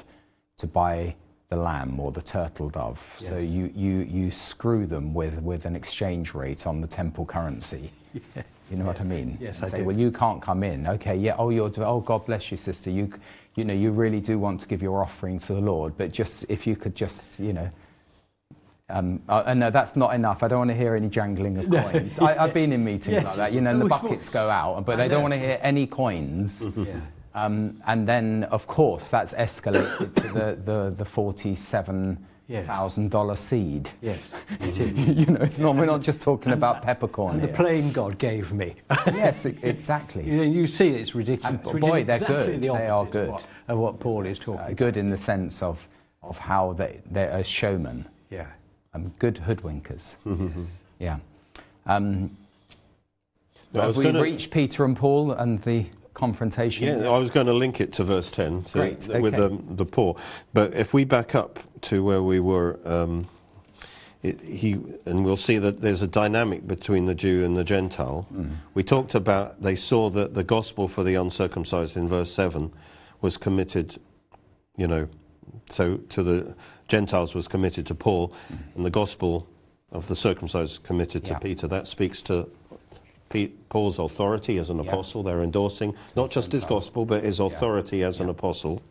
[0.58, 1.16] to buy
[1.50, 3.16] the lamb or the turtle dove.
[3.20, 7.92] So you, you, you screw them with, with an exchange rate on the temple currency.
[8.70, 9.38] You know what I mean?
[9.42, 9.86] Yes, And I say, do.
[9.86, 10.86] well, you can't come in.
[10.88, 11.36] Okay, yeah.
[11.38, 11.72] Oh, you're.
[11.78, 12.90] Oh, God bless you, sister.
[12.92, 13.12] You,
[13.56, 16.46] you know, you really do want to give your offering to the Lord, but just
[16.50, 17.70] if you could just, you know.
[18.92, 20.42] Um, uh, no, that's not enough.
[20.42, 22.18] I don't want to hear any jangling of coins.
[22.20, 23.24] I, I've been in meetings Yes.
[23.24, 25.40] like that, you know, and the buckets go out, but I they don't want to
[25.40, 26.68] hear any coins.
[26.78, 27.00] Yeah.
[27.36, 32.18] Um, and then, of course, that's escalated to the, the, the 47 Yes.
[32.50, 33.90] Thousand dollar seed.
[34.02, 35.08] Yes, it is.
[35.10, 35.76] you know, it's not.
[35.76, 37.56] We're not just talking about peppercorn And the here.
[37.56, 38.76] plane God gave me.
[39.08, 40.24] yes, exactly.
[40.24, 41.60] you, know, you see it's ridiculous.
[41.66, 42.62] And which boy, is they're exactly good.
[42.62, 43.30] The They are opposite of good.
[43.30, 44.76] what- Of what Paul is talking Uh, about.
[44.78, 45.88] good in the sense of
[46.24, 48.06] of how they they're a showman.
[48.30, 48.48] Yeah.
[48.94, 50.16] Um, good hoodwinkers.
[50.26, 50.82] yes.
[51.00, 51.18] yeah.
[51.86, 52.36] Um,
[53.76, 55.86] I have we gonna- reached Peter and Paul and the
[56.20, 56.88] confrontation?
[56.88, 59.44] Yeah, I was going to link it to verse 10 to, Great, with okay.
[59.56, 60.16] um, the poor.
[60.54, 63.28] But if we back up to where we were, um,
[64.22, 64.74] it, he,
[65.06, 68.28] and we'll see that there's a dynamic between the Jew and the Gentile.
[68.34, 68.52] Mm.
[68.74, 72.74] We talked about, they saw that the gospel for the uncircumcised in verse 7
[73.22, 73.98] was committed,
[74.76, 75.08] you know,
[75.70, 76.56] so to the
[76.90, 78.34] Gentiles was committed to Paul,
[78.76, 79.48] and the gospel
[79.92, 81.42] of the circumcised committed to Mm.
[81.42, 81.68] Peter.
[81.68, 82.50] That speaks to
[83.70, 85.22] Paul's authority as an apostle.
[85.24, 88.82] They're endorsing not just his gospel, but his authority as an apostle.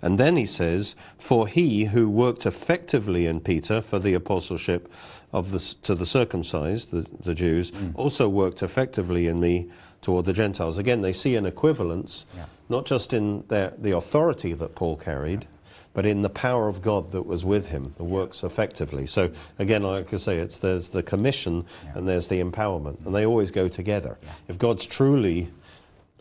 [0.00, 4.90] And then he says, For he who worked effectively in Peter for the apostleship
[5.32, 7.92] of the, to the circumcised, the, the Jews, Mm.
[7.94, 9.68] also worked effectively in me
[10.02, 10.78] toward the Gentiles.
[10.78, 12.44] Again, they see an equivalence, Yeah.
[12.68, 15.46] not just in their, the authority that Paul carried.
[15.94, 19.06] But in the power of God that was with him, the works effectively.
[19.06, 21.92] So again, like I say, it's there's the commission Yeah.
[21.98, 24.18] and there's the empowerment, and they always go together.
[24.22, 24.30] Yeah.
[24.48, 25.50] If God's truly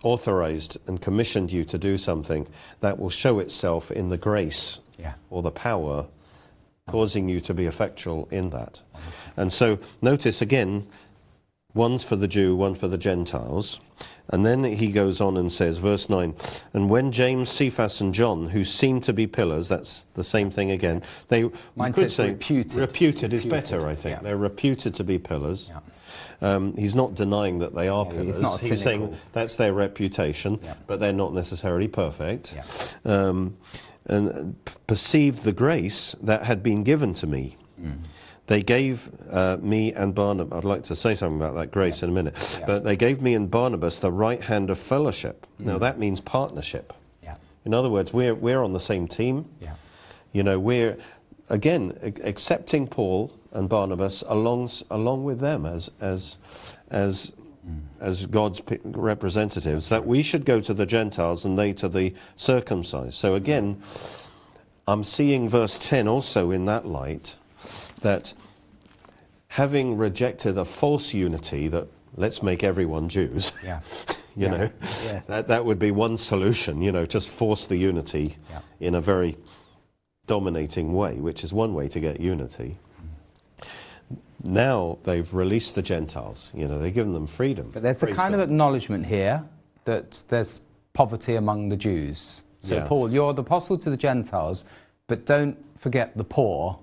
[0.04, 2.48] authorized and commissioned you to do something,
[2.82, 5.14] that will show itself in the grace Yeah.
[5.30, 6.06] or the power
[6.88, 8.82] causing you to be effectual in that.
[9.38, 10.86] And so notice again,
[11.74, 13.80] one's for the Jew, one for the Gentiles.
[14.30, 16.34] And then he goes on and says, verse 9,
[16.74, 20.72] and when James, Cephas, and John, who seem to be pillars, that's the same thing
[20.72, 22.78] again, they Mine could say reputed.
[22.78, 24.18] reputed is better, I think.
[24.18, 24.22] yeah.
[24.24, 25.70] They're reputed to be pillars.
[25.74, 25.80] Yeah.
[26.42, 28.38] Um, he's not denying that they are Yeah, pillars.
[28.38, 32.56] he's not saying that's their reputation, but they're not necessarily perfect.
[33.06, 33.58] Um,
[34.06, 37.58] and uh, perceived the grace that had been given to me.
[37.82, 37.98] Mm.
[38.48, 42.10] They gave uh, me and Barnabas, I'd like to say something about that grace in
[42.10, 42.66] a minute, Yeah.
[42.66, 45.48] but they gave me and Barnabas the right hand of fellowship.
[45.62, 45.66] Mm.
[45.66, 46.92] Now that means partnership.
[47.24, 47.36] Yeah.
[47.64, 49.46] In other words, we're, we're on the same team.
[49.62, 49.76] Yeah.
[50.34, 50.98] You know, we're,
[51.50, 56.38] again, accepting Paul and Barnabas along, along with them as, as,
[56.90, 57.32] as,
[58.02, 63.14] as God's representatives, that we should go to the Gentiles and they to the circumcised.
[63.14, 63.82] So again,
[64.88, 67.38] I'm seeing verse 10 also in that light,
[68.04, 68.34] that
[69.48, 73.80] having rejected a false unity that let's make everyone Jews, Yeah.
[74.36, 74.50] you Yeah.
[74.58, 74.70] know,
[75.06, 75.22] Yeah.
[75.28, 78.60] that, that would be one solution, you know, just force the unity Yeah.
[78.80, 79.38] in a very
[80.28, 82.78] dominating way, which is one way to get unity.
[84.44, 87.70] Now they've released the Gentiles, you know, they've given them freedom.
[87.74, 89.44] But there's a kind of acknowledgement here
[89.86, 90.62] that there's
[90.94, 92.44] poverty among the Jews.
[92.60, 92.86] So.
[92.88, 94.64] Paul, you're the apostle to the Gentiles,
[95.08, 96.80] but don't forget the poor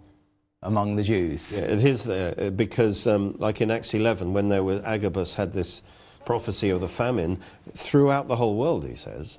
[0.63, 1.57] among the Jews.
[1.57, 5.35] Yeah, it is there uh, because, um, like in Acts 11, when there was Agabus
[5.35, 5.83] had this
[6.27, 7.39] prophecy of the famine
[7.73, 9.39] throughout the whole world, he says.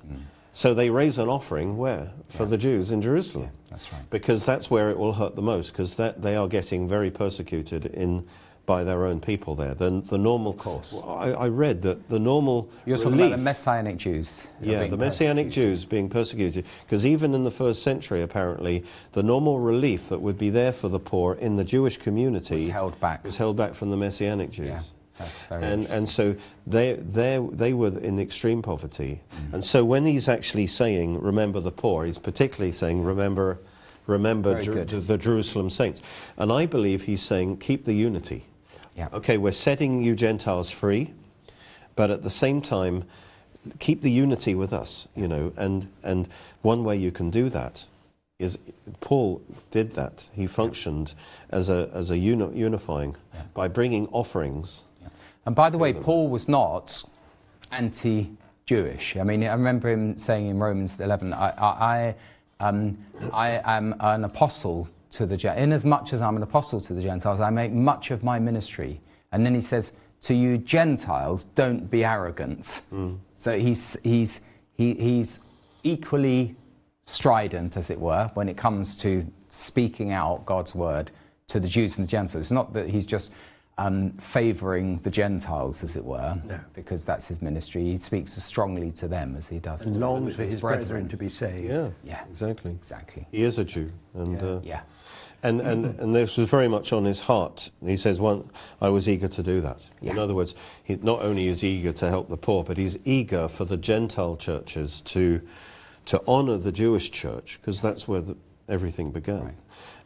[0.52, 2.40] So they raise an offering where for Mm.
[2.40, 2.50] Yeah.
[2.50, 3.50] the Jews in Jerusalem.
[3.70, 4.02] That's right.
[4.10, 8.26] because that's where it will hurt the most because they are getting very persecuted in
[8.64, 11.02] by their own people there the, the normal course.
[11.04, 14.46] I, I read that the normal You're talking about the Messianic Jews.
[14.60, 15.70] yeah being the messianic persecuted.
[15.72, 20.38] jews being persecuted because even in the first century apparently the normal relief that would
[20.38, 23.24] be there for the poor in the jewish community Was held back.
[23.24, 24.82] was held back from the messianic jews Yeah,
[25.18, 29.20] that's very and, and so they, they, they were in extreme poverty.
[29.34, 29.54] Mm.
[29.54, 33.58] And so when he's actually saying, remember the poor, he's particularly saying, remember,
[34.06, 36.00] remember Jer- the Jerusalem saints.
[36.38, 38.46] And I believe he's saying, keep the unity.
[38.96, 39.08] Yeah.
[39.12, 41.12] Okay, we're setting you Gentiles free,
[41.96, 43.04] but at the same time,
[43.78, 45.52] keep the unity with us, you know.
[45.56, 46.28] And, and
[46.62, 47.86] one way you can do that
[48.38, 48.58] is
[49.00, 50.26] Paul did that.
[50.32, 51.14] He functioned
[51.50, 53.16] as a, as a uni- unifying
[53.54, 54.84] by bringing offerings.
[55.46, 56.02] And by the way, them.
[56.02, 57.02] Paul was not
[57.70, 59.16] anti-Jewish.
[59.16, 62.14] I mean, I remember him saying in Romans 11, I, I,
[62.60, 62.98] I, um,
[63.32, 65.62] I am an apostle to the Gentiles.
[65.64, 68.38] Inasmuch as much as I'm an apostle to the Gentiles, I make much of my
[68.38, 69.00] ministry.
[69.32, 72.82] And then he says, to you Gentiles, don't be arrogant.
[73.36, 74.40] So he's, he's,
[74.74, 75.40] he, he's
[75.82, 76.54] equally
[77.04, 81.10] strident, as it were, when it comes to speaking out God's word
[81.48, 82.42] to the Jews and the Gentiles.
[82.44, 83.32] It's not that he's just
[83.78, 86.60] um, favouring the Gentiles, as it were, No.
[86.74, 87.82] because that's his ministry.
[87.82, 90.86] He speaks as strongly to them as he does And to longs for his brethren.
[90.88, 91.08] brethren.
[91.08, 91.68] to be saved.
[91.68, 92.22] Yeah, Yeah.
[92.30, 92.70] exactly.
[92.70, 93.26] Exactly.
[93.32, 94.46] He is a Jew, and Yeah.
[94.46, 94.80] uh, Yeah.
[95.42, 97.70] And, and and this was very much on his heart.
[97.84, 98.48] He says, "One,
[98.80, 102.08] I was eager to do that." In other words, he not only is eager to
[102.08, 105.40] help the poor, but he's eager for the Gentile churches to
[106.06, 108.36] to honour the Jewish church because that's where the,
[108.68, 109.44] everything began.
[109.44, 109.54] Right.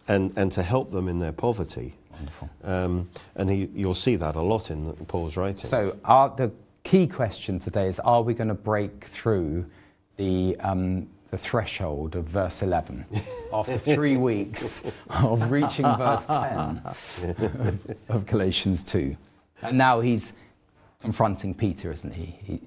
[0.09, 1.95] and, and to help them in their poverty.
[2.13, 2.51] Wonderful.
[2.65, 5.59] Um, and he, you'll see that a lot in Paul's writing.
[5.69, 6.51] So, our, the
[6.85, 9.67] key question today is Are we going to break through
[10.17, 13.05] the, um, the threshold of verse 11
[13.53, 16.37] after three weeks of reaching verse 10
[16.85, 19.17] of, of Galatians 2?
[19.63, 20.33] And now he's
[21.01, 22.37] confronting Peter, isn't he?
[22.45, 22.61] he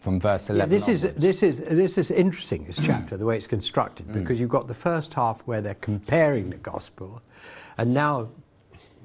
[0.00, 0.68] from verse 11.
[0.72, 2.64] Yeah, this is this is this is interesting.
[2.64, 4.14] This chapter, the way it's constructed, Mm.
[4.14, 7.22] because you've got the first half where they're comparing the gospel,
[7.78, 8.28] and now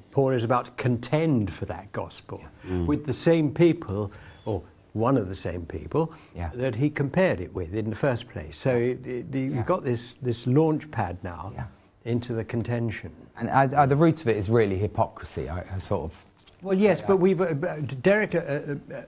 [0.10, 2.88] Paul is about to contend for that gospel Mm.
[2.88, 4.12] with the same people,
[4.46, 4.64] or
[4.98, 6.50] one of the same people Yeah.
[6.56, 8.58] that he compared it with in the first place.
[8.58, 9.56] So the, the, Yeah.
[9.58, 11.66] you've got this this launch pad now Yeah.
[12.06, 13.12] into the contention.
[13.38, 15.48] And uh, uh, the root of it is really hypocrisy.
[15.50, 16.24] I, I sort of.
[16.62, 19.02] Well, yes, but we've uh, Derek uh, uh, uh,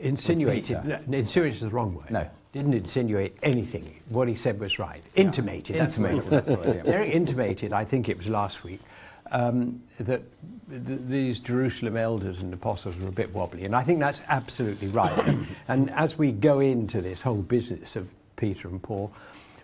[0.00, 0.84] insinuated.
[0.84, 2.10] No, insinuated is the wrong word.
[2.10, 2.26] No.
[2.52, 3.84] didn't insinuate anything.
[4.08, 5.02] What he said was right.
[5.14, 5.76] Intimated.
[5.76, 6.84] that's Intimated, that's the word.
[6.84, 7.72] Derek intimated.
[7.72, 8.80] I think it was last week.
[9.30, 10.22] Um, that
[10.68, 14.88] th- these Jerusalem elders and apostles were a bit wobbly, and I think that's absolutely
[14.88, 15.36] right.
[15.68, 19.12] and as we go into this whole business of Peter and Paul,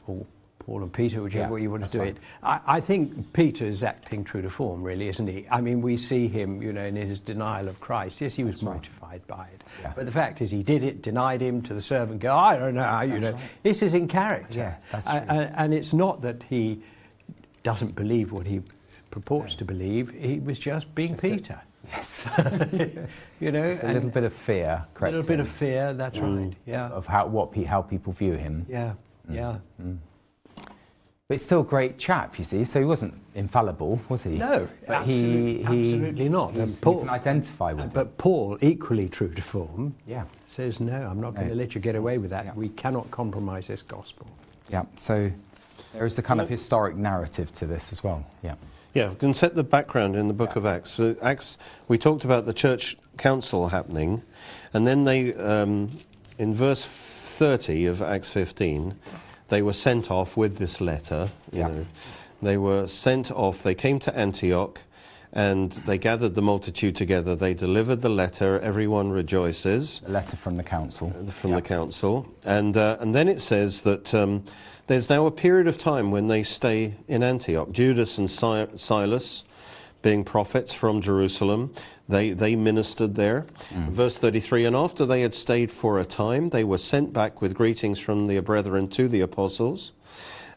[0.07, 0.25] or
[0.61, 2.09] Paul and Peter, whichever Yeah, way you want to do right.
[2.09, 5.47] it, I, I think Peter is acting true to form, really, isn't he?
[5.51, 8.21] I mean, we see him, you know, in his denial of Christ.
[8.21, 9.93] Yes, he was mortified by it, Yeah.
[9.97, 12.39] but the fact is, he did it, denied him to the servant girl.
[12.39, 13.37] I don't know, how, you know.
[13.63, 15.19] This is in character, Yeah, that's true.
[15.29, 16.81] and, and it's not that he
[17.65, 18.63] doesn't believe what he
[19.11, 20.11] purports to believe.
[20.11, 22.27] He was just being Just a- Peter, Yes.
[23.41, 23.73] you know.
[23.73, 25.93] Just a little bit of fear, a little bit of fear.
[25.95, 26.47] That's mm.
[26.47, 26.57] right.
[26.67, 28.67] Yeah, of how what pe- how people view him.
[28.69, 28.93] yeah,
[29.31, 29.35] mm.
[29.35, 29.59] yeah.
[29.83, 29.99] Mm.
[30.57, 32.65] But he's still a great chap, you see.
[32.65, 34.39] So he wasn't infallible, was he?
[34.39, 36.55] No, but absolute- he, he absolutely not.
[36.55, 37.91] And you Paul- can identify with him.
[37.91, 41.83] But Paul, equally true to form, Yeah, says, No, I'm not going to let you
[41.83, 42.47] get away with that.
[42.47, 42.55] Yeah.
[42.55, 44.27] We cannot compromise this gospel.
[44.71, 44.85] yeah.
[44.97, 45.31] So
[45.93, 48.25] there is a kind of historic narrative to this as well.
[48.43, 48.55] Yeah.
[48.95, 50.59] Yeah, we can set the background in the book Yeah.
[50.59, 50.91] of Acts.
[50.93, 54.23] So Acts, we talked about the church council happening,
[54.73, 55.91] and then they, um,
[56.39, 58.95] in verse 30 of Acts 15,
[59.49, 61.29] they were sent off with this letter.
[61.53, 61.69] You Yeah.
[61.69, 61.87] know,
[62.43, 63.63] they were sent off.
[63.63, 64.83] They came to Antioch,
[65.33, 67.37] and they gathered the multitude together.
[67.37, 68.59] They delivered the letter.
[68.61, 71.11] Everyone rejoices A letter from the council.
[71.31, 71.57] from Yeah.
[71.57, 72.27] the council.
[72.45, 74.45] And, uh, and then it says that um,
[74.87, 77.71] there's now a period of time when they stay in Antioch.
[77.73, 79.45] Judas and Si- Silas,
[80.01, 81.73] being prophets from Jerusalem,
[82.09, 83.45] they, they ministered there.
[83.91, 87.53] Verse 33 And after they had stayed for a time, they were sent back with
[87.53, 89.93] greetings from the brethren to the apostles.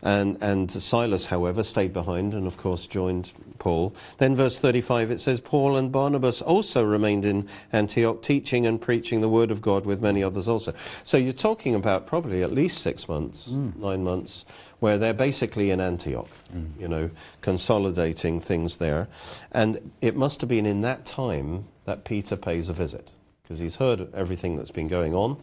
[0.03, 3.95] And, and Silas, however, stayed behind and, of course, joined Paul.
[4.17, 9.21] Then, verse 35, it says, Paul and Barnabas also remained in Antioch, teaching and preaching
[9.21, 10.73] the word of God with many others also.
[11.03, 13.69] So, you're talking about probably at least six months, hmm.
[13.75, 14.45] nine months,
[14.79, 16.65] where they're basically in Antioch, hmm.
[16.79, 17.11] you know,
[17.41, 19.07] consolidating things there.
[19.51, 23.11] And it must have been in that time that Peter pays a visit,
[23.43, 25.37] because he's heard everything that's been going on.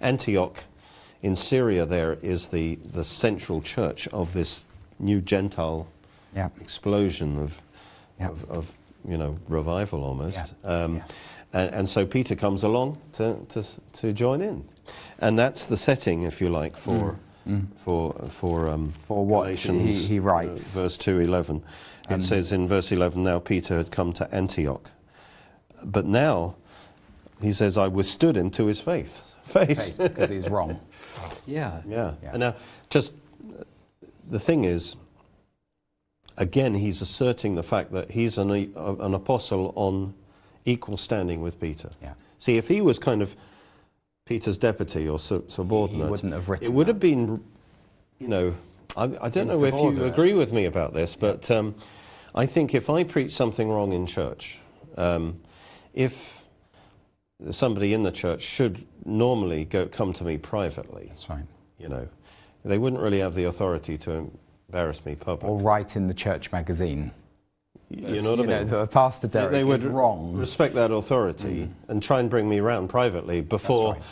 [0.00, 0.62] Antioch
[1.22, 4.64] in Syria there is the, the central church of this
[4.98, 5.86] new Gentile
[6.34, 6.48] Yeah.
[6.60, 7.60] explosion of,
[8.20, 8.28] Yeah.
[8.30, 8.72] of, of
[9.08, 10.38] you know, revival almost.
[10.64, 10.70] Yeah.
[10.84, 11.02] Um,
[11.52, 14.64] and, and so Peter comes along to, to, to join in.
[15.18, 17.16] And that's the setting, if you like, for,
[17.76, 19.00] for, for, um, Mm.
[19.02, 20.76] For what Galatians, he- he writes.
[20.76, 21.62] uh, verse 2.11.
[22.08, 24.90] It Um, says in verse 11, now Peter had come to Antioch.
[25.84, 26.54] But now,
[27.40, 29.22] he says, I withstood him to his faith.
[29.46, 29.96] Face.
[29.98, 30.80] because he's wrong.
[31.46, 31.80] Yeah.
[31.88, 32.14] Yeah.
[32.22, 32.30] Yeah.
[32.32, 32.56] And now,
[32.90, 33.14] just
[34.28, 34.96] the thing is,
[36.36, 40.14] again, he's asserting the fact that he's an, an apostle on
[40.64, 41.90] equal standing with Peter.
[42.02, 42.14] Yeah.
[42.38, 43.36] See, if he was kind of
[44.24, 46.94] Peter's deputy or sub- subordinate, wouldn't have written it would that.
[46.94, 47.42] have been,
[48.18, 48.54] you know,
[48.96, 51.76] I, I don't know if you agree with me about this, but um,
[52.34, 54.58] I think if I preach something wrong in church,
[54.96, 55.40] um,
[55.94, 56.44] if
[57.50, 61.44] somebody in the church should normally go come to me privately, That's right.
[61.78, 62.08] you know,
[62.64, 64.30] they wouldn't really have the authority to
[64.68, 65.48] embarrass me publicly.
[65.50, 67.10] Or write in the church magazine.
[67.88, 68.68] you know what I mean?
[68.68, 70.32] that Pastor They- Derek they would is wrong.
[70.34, 74.02] respect that authority and try and bring me round privately before right.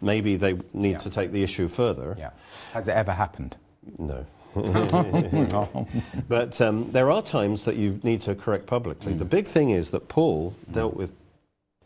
[0.00, 0.98] maybe they need Yeah.
[0.98, 2.16] to take the issue further.
[2.18, 2.30] yeah.
[2.72, 3.56] Has it ever happened?
[3.98, 4.26] No.
[4.56, 5.86] No.
[6.28, 9.12] But um, there are times that you need to correct publicly.
[9.12, 9.18] Mm.
[9.20, 11.12] The big thing is that Paul dealt with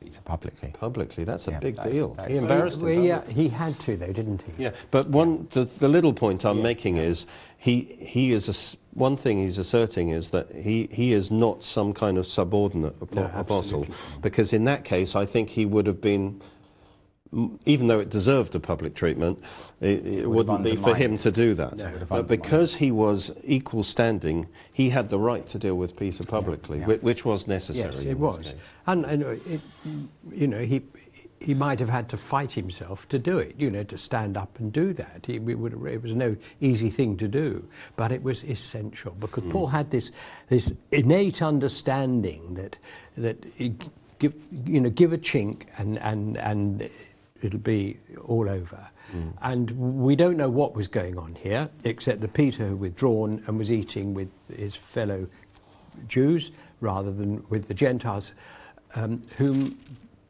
[0.05, 0.71] Peter publicly.
[0.79, 1.25] publicly.
[1.25, 2.09] That's a Yeah, big that's- deal.
[2.15, 3.03] that's- he embarrassed Well, him.
[3.05, 4.65] yeah, he had to, though, didn't he?
[4.65, 7.27] Yeah, but one the, the little point I'm making is
[7.57, 11.65] he he is a s one thing he's asserting is that he he is not
[11.65, 13.87] some kind of subordinate apo- No, apostle
[14.21, 16.41] because in that case I think he would have been m-
[17.65, 19.43] even though it deserved a public treatment,
[19.81, 21.77] it, it would wouldn't be for him to do that.
[21.79, 21.93] No.
[22.09, 26.79] But because he was equal standing, he had the right to deal with Peter publicly,
[26.79, 26.87] yeah.
[26.87, 27.95] whi- which was necessary.
[27.95, 28.53] Yes, it was.
[28.87, 29.61] And, and uh, it,
[30.31, 30.83] you know, he,
[31.41, 34.59] he might have had to fight himself to do it, you know, to stand up
[34.59, 35.25] and do that.
[35.27, 37.67] He, we would, it was no easy thing to do,
[37.97, 40.11] but it was essential because Paul had this,
[40.49, 42.77] this innate understanding that,
[43.17, 43.37] that
[44.19, 44.35] give,
[44.67, 46.89] you know, give a chink and, and, and
[47.43, 48.89] it'll be all over.
[49.43, 49.71] And
[50.03, 53.71] we don't know what was going on here, except that Peter had withdrawn and was
[53.71, 55.29] eating with his fellow
[56.09, 58.33] Jews rather than with the Gentiles,
[58.97, 59.79] um, whom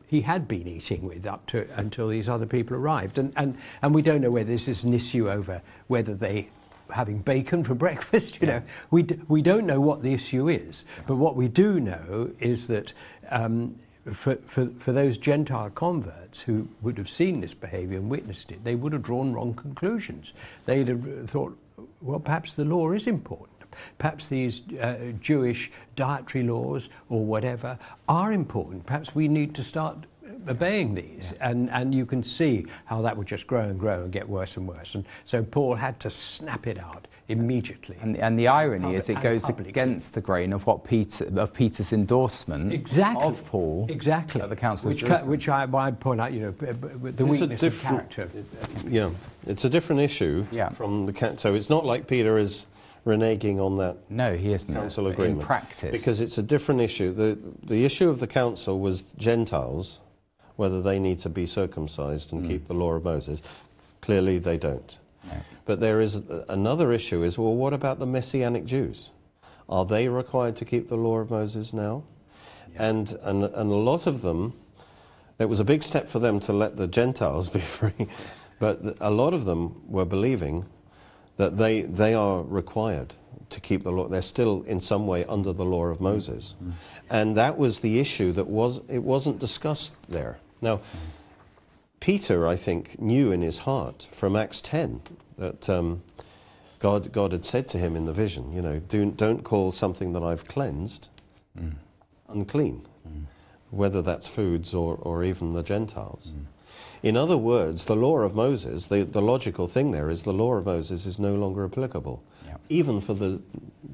[0.07, 3.17] he had been eating with up to until these other people arrived.
[3.17, 6.49] And, and, and we don't know whether this is an issue over whether they
[6.93, 8.39] having bacon for breakfast.
[8.43, 11.81] You know, we, d- we don't know what the issue is, but what we do
[11.81, 12.93] know is that.
[13.31, 13.77] Um,
[14.13, 18.63] for, for, for those Gentile converts who would have seen this behavior and witnessed it,
[18.65, 20.33] they would have drawn wrong conclusions.
[20.67, 21.57] They'd have thought,
[22.03, 23.51] well, perhaps the law is important.
[23.99, 27.79] Perhaps these uh, Jewish dietary laws or whatever
[28.09, 28.87] are important.
[28.87, 30.07] Perhaps we need to start
[30.49, 31.33] obeying these.
[31.41, 34.57] And, and you can see how that would just grow and grow and get worse
[34.57, 34.95] and worse.
[34.95, 37.97] And so Paul had to snap it out immediately.
[38.03, 39.71] And, and the irony is, it goes publicly.
[39.71, 43.27] against the grain of what Peter of Peter's endorsement Exactly.
[43.27, 44.43] of Paul Exactly.
[44.43, 45.31] at the Council which, of ca- Jerusalem.
[45.31, 48.11] which I, I point out, you know, b- b- the It's a weakness of different-
[48.11, 48.29] character.
[48.87, 49.11] Yeah,
[49.47, 50.69] it's a different issue Yeah.
[50.69, 52.67] from the ca- so it's not like Peter is
[53.07, 54.75] reneging on that no, he isn't.
[54.75, 57.13] council But agreement in practice, because it's a different issue.
[57.15, 60.01] the The issue of the council was Gentiles,
[60.57, 62.67] whether they need to be circumcised and keep mm.
[62.69, 63.43] the law of Moses.
[64.01, 64.99] Clearly, they don't.
[65.27, 65.33] No.
[65.65, 66.17] But there is
[66.49, 69.11] another issue: is well, what about the Messianic Jews?
[69.69, 72.05] Are they required to keep the law of Moses now?
[72.77, 74.55] And, and and a lot of them,
[75.39, 78.09] it was a big step for them to let the Gentiles be free,
[78.59, 80.67] but a lot of them were believing
[81.37, 83.15] that they they are required
[83.51, 84.09] to keep the law.
[84.09, 86.03] They're still in some way under the law of mm.
[86.03, 86.73] Moses, mm.
[87.11, 90.39] and that was the issue that was it wasn't discussed there.
[90.65, 90.81] Now,
[92.01, 95.01] Peter, I think, knew in his heart from Acts ten
[95.39, 95.69] that.
[95.69, 96.03] Um,
[96.81, 100.13] God, God had said to him in the vision, you know, do, don't call something
[100.13, 101.09] that I've cleansed
[101.59, 101.77] mm.
[102.29, 103.25] unclean, mm.
[103.71, 106.33] whether that's foods or, or even the Gentiles.
[106.37, 106.45] Mm.
[107.03, 110.57] In other words, the law of Moses, the, the logical thing there is the law
[110.57, 112.57] of Moses is no longer applicable, Yeah.
[112.69, 113.41] even for the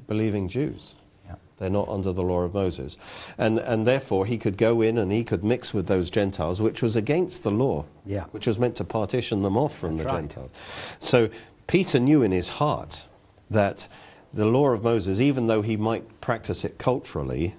[0.07, 0.95] believing Jews.
[1.61, 2.97] They're not under the law of Moses.
[3.37, 6.81] And, and therefore, he could go in and he could mix with those Gentiles, which
[6.81, 8.23] was against the law, Yeah.
[8.31, 10.21] which was meant to partition them off from That's the right.
[10.21, 10.49] Gentiles.
[10.99, 11.29] So
[11.67, 13.05] Peter knew in his heart
[13.51, 13.87] that
[14.33, 17.53] the law of Moses, even though he might practice it culturally,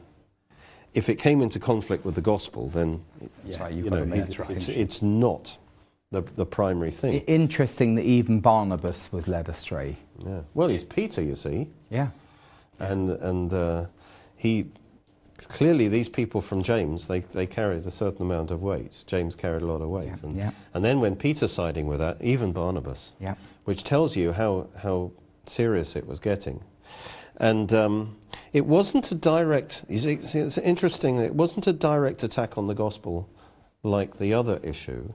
[0.95, 3.05] if it came into conflict with the gospel, then
[3.47, 3.73] Yeah, right.
[3.73, 5.57] You've you got know, it- the it's, it's not
[6.11, 7.21] the, the primary thing.
[7.29, 9.95] Interesting that even Barnabas was led astray.
[10.27, 10.41] yeah.
[10.55, 12.09] Well, he's Peter, you see, Yeah.
[12.83, 13.87] And and uh,
[14.37, 14.66] he
[15.49, 19.05] clearly these people from James they, they carried a certain amount of weight.
[19.07, 20.51] James carried a lot of weight, Yeah, and yeah.
[20.74, 23.35] and then when Peter's siding with that, even Barnabas, Yeah.
[23.64, 25.12] which tells you how how
[25.47, 26.61] serious it was getting,
[27.37, 27.72] and.
[27.72, 28.16] Um,
[28.55, 29.83] it wasn't a direct.
[29.89, 31.16] You see, see, it's interesting.
[31.16, 33.26] It wasn't a direct attack on the gospel,
[33.83, 35.14] like the other issue,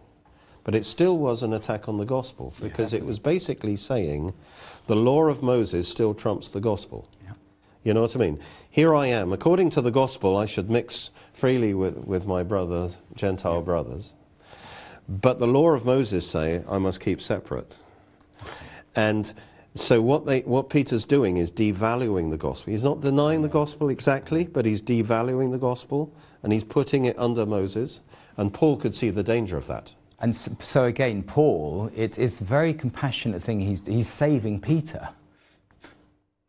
[0.64, 4.34] but it still was an attack on the gospel because it was basically saying,
[4.88, 7.08] the law of Moses still trumps the gospel.
[7.88, 8.38] You know what I mean?
[8.70, 9.32] Here I am.
[9.32, 14.14] According to the gospel, I should mix freely with, with my brothers, Gentile brothers.
[15.08, 17.78] But the law of Moses say I must keep separate.
[18.94, 19.34] And
[19.74, 22.72] so what, they, what Peter's doing is devaluing the gospel.
[22.72, 26.14] He's not denying the gospel exactly, but he's devaluing the gospel
[26.44, 28.02] and he's putting it under Moses.
[28.36, 29.96] And Paul could see the danger of that.
[30.20, 33.62] And so, so again, Paul, it, it's a very compassionate thing.
[33.62, 35.08] He's, he's saving Peter.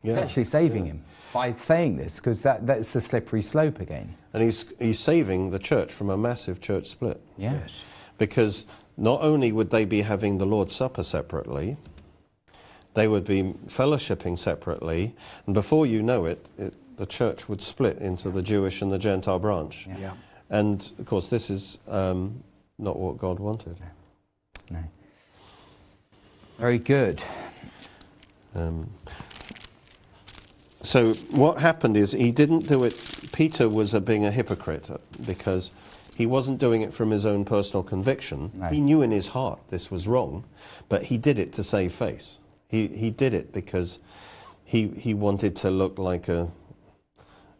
[0.01, 0.21] He's Yeah.
[0.21, 1.01] actually saving him
[1.33, 4.13] by saying this because that, that's the slippery slope again.
[4.33, 7.19] And he's, he's saving the church from a massive church split.
[7.37, 7.53] Yeah.
[7.53, 7.81] Yes.
[8.17, 8.65] Because
[8.97, 11.77] not only would they be having the Lord's Supper separately,
[12.93, 17.97] they would be fellowshipping separately, and before you know it, it the church would split
[17.99, 19.87] into the Jewish and the Gentile branch.
[19.87, 19.97] Yeah.
[19.99, 20.13] Yeah.
[20.49, 22.43] And of course, this is um,
[22.77, 23.77] not what God wanted.
[24.69, 24.83] No.
[26.57, 27.23] Very good.
[28.53, 28.89] Um,
[30.81, 32.95] so what happened is he didn't do it.
[33.31, 35.71] Peter was a, being a hypocrite uh, because
[36.15, 38.51] he wasn't doing it from his own personal conviction.
[38.53, 38.67] No.
[38.67, 40.45] He knew in his heart this was wrong,
[40.87, 42.39] but he did it to save face.
[42.67, 43.99] He he did it because
[44.63, 46.49] he he wanted to look like a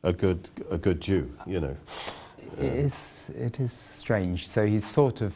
[0.04, 1.78] a good a good Jew, you know.
[2.58, 4.48] It is, it is strange.
[4.48, 5.34] So he's sort of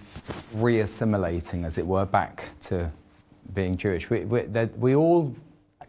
[0.55, 2.91] re-assimilating, as it were, back to
[3.53, 4.09] being Jewish.
[4.09, 4.41] We, we,
[4.77, 5.33] we all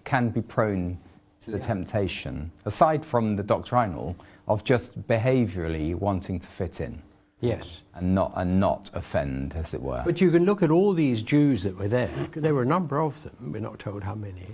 [0.04, 0.96] can be prone
[1.44, 4.16] to the temptation, aside from the doctrinal,
[4.48, 7.00] of just behaviourally wanting to fit in
[7.40, 7.82] Yes.
[7.94, 10.02] and not, and not offend, as it were.
[10.04, 13.00] But you can look at all these Jews that were there, there were a number
[13.00, 14.46] of them, we're not told how many,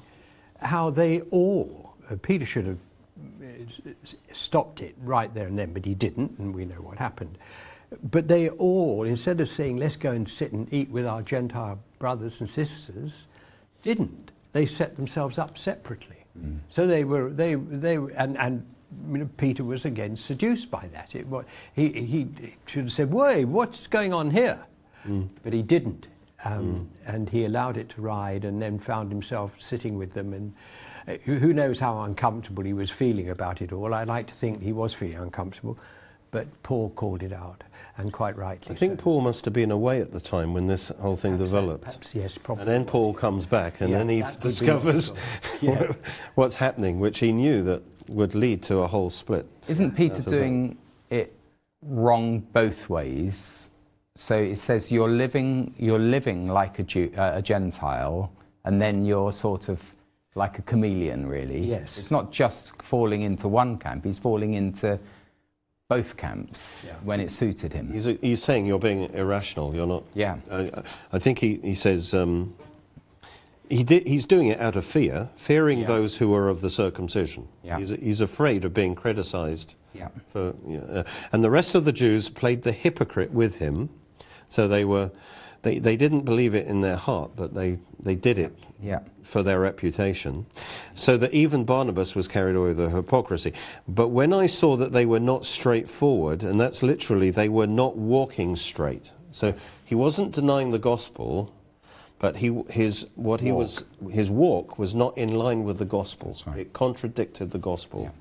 [0.61, 2.79] how they all, uh, Peter should have
[3.43, 3.91] uh,
[4.33, 7.39] stopped it right there and then, but he didn't, and we know what happened.
[8.03, 11.79] But they all, instead of saying, let's go and sit and eat with our Gentile
[11.99, 13.27] brothers and sisters,
[13.83, 14.31] didn't.
[14.53, 16.20] They set themselves up separately.
[16.69, 18.67] So they were, they, they, and, and
[19.11, 21.15] you know, Peter was again seduced by that.
[21.15, 21.27] It,
[21.75, 22.29] he, he
[22.67, 24.59] should have said, Wait, what's going on here?
[25.43, 26.07] But he didn't.
[26.45, 30.33] Um, And he allowed it to ride and then found himself sitting with them.
[30.33, 30.55] And
[31.07, 33.93] uh, who who knows how uncomfortable he was feeling about it all.
[33.93, 35.79] I like to think he was feeling uncomfortable.
[36.31, 37.65] But Paul called it out,
[38.01, 39.03] and quite rightly I think so.
[39.05, 41.85] Paul must have been away at the time when this whole thing Perhaps so, developed.
[41.85, 42.63] Perhaps, yes, probably.
[42.63, 45.13] And then Paul comes back and Yeah, then he that could be discovers.
[45.61, 45.93] Yeah.
[46.35, 49.47] what's happening, which he knew that would lead to a whole split.
[49.69, 50.79] Isn't Peter That's a doing
[51.11, 51.35] it
[51.83, 53.69] wrong both ways?
[54.17, 58.33] So it says you're living, you're living like a, Jew, uh, a Gentile,
[58.65, 59.81] and then you're sort of
[60.35, 61.65] like a chameleon, really.
[61.65, 61.99] Yes.
[61.99, 64.99] It's not just falling into one camp; he's falling into
[65.91, 66.95] both camps Yeah.
[67.03, 67.93] when it suited him.
[67.93, 69.75] He's, he's saying you're being irrational.
[69.75, 70.05] You're not.
[70.15, 70.37] Yeah.
[70.51, 70.71] I,
[71.13, 72.55] I think he, he says um,
[73.69, 75.89] he did, he's doing it out of fear, fearing Yeah.
[75.89, 77.49] those who are of the circumcision.
[77.65, 77.79] Yeah.
[77.79, 79.75] He's, he's afraid of being criticized.
[79.93, 80.09] Yeah.
[80.33, 83.91] For, you know, uh, and the rest of the Jews played the hypocrite with him.
[84.49, 85.11] So they were,
[85.63, 89.01] they, they didn't believe it in their heart, but they, they did it Yeah.
[89.23, 90.47] for their reputation,
[90.95, 93.53] so that even Barnabas was carried away with the hypocrisy.
[93.87, 97.97] But when I saw that they were not straightforward, and that's literally, they were not
[97.97, 99.13] walking straight.
[99.31, 99.55] So
[99.85, 101.53] he wasn't denying the gospel,
[102.19, 106.37] but he, his, what he was, his walk was not in line with the gospel.
[106.47, 106.59] right.
[106.61, 108.13] It contradicted the gospel.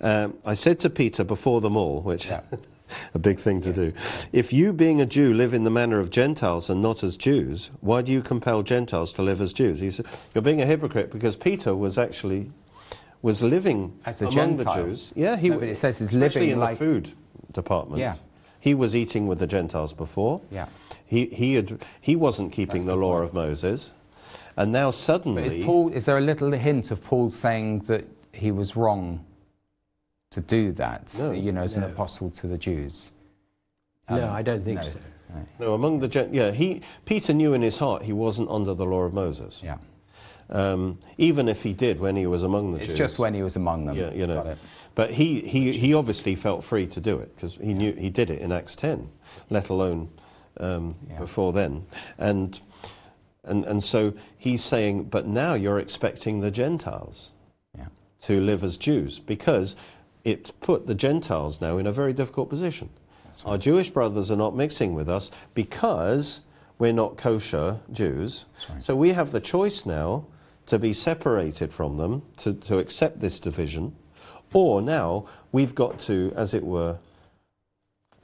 [0.00, 2.30] Um, I said to Peter before them all, which
[3.14, 3.92] a big thing to do,
[4.32, 7.70] if you, being a Jew, live in the manner of Gentiles and not as Jews,
[7.80, 9.80] why do you compel Gentiles to live as Jews?
[9.80, 12.48] He said, you're being a hypocrite because Peter was actually
[13.20, 14.74] was living As a among Gentile.
[14.76, 15.12] the Jews.
[15.16, 17.12] Yeah, he No, it says he's living in like- the food
[17.52, 18.00] department.
[18.00, 18.14] Yeah.
[18.60, 20.40] He was eating with the Gentiles before.
[20.50, 20.66] Yeah.
[21.06, 23.92] He he had he wasn't keeping That's the the law of Moses,
[24.56, 25.92] and now suddenly But is Paul?
[25.92, 29.24] Is there a little hint of Paul saying that he was wrong
[30.30, 31.14] to do that?
[31.18, 31.32] No.
[31.32, 33.12] you know, as an apostle to the Jews.
[34.10, 34.86] No, Um, I don't think no.
[34.86, 34.98] so.
[35.34, 35.46] No.
[35.66, 38.86] No, among the gen- yeah, he Peter knew in his heart he wasn't under the
[38.86, 39.60] law of Moses.
[39.62, 39.76] Yeah.
[40.50, 42.98] Um, even if he did when he was among the It's Jews.
[42.98, 43.96] just when he was among them.
[43.96, 44.56] yeah, you know.
[44.94, 48.30] But he, he, he obviously felt free to do it because he knew he did
[48.30, 49.10] it in Acts 10,
[49.50, 50.08] let alone
[50.58, 51.18] um, Yeah.
[51.18, 51.84] before then.
[52.16, 52.58] And,
[53.44, 57.34] and, and so he's saying, but now you're expecting the Gentiles
[57.76, 57.88] Yeah.
[58.22, 59.76] to live as Jews because
[60.24, 62.90] it put the Gentiles now in a very difficult position.
[63.24, 66.40] That's Our Jewish brothers are not mixing with us because
[66.78, 68.44] we're not kosher Jews.
[68.70, 68.82] right.
[68.82, 70.26] So we have the choice now
[70.66, 73.96] to be separated from them, to, to accept this division,
[74.52, 76.98] or now we've got to, as it were,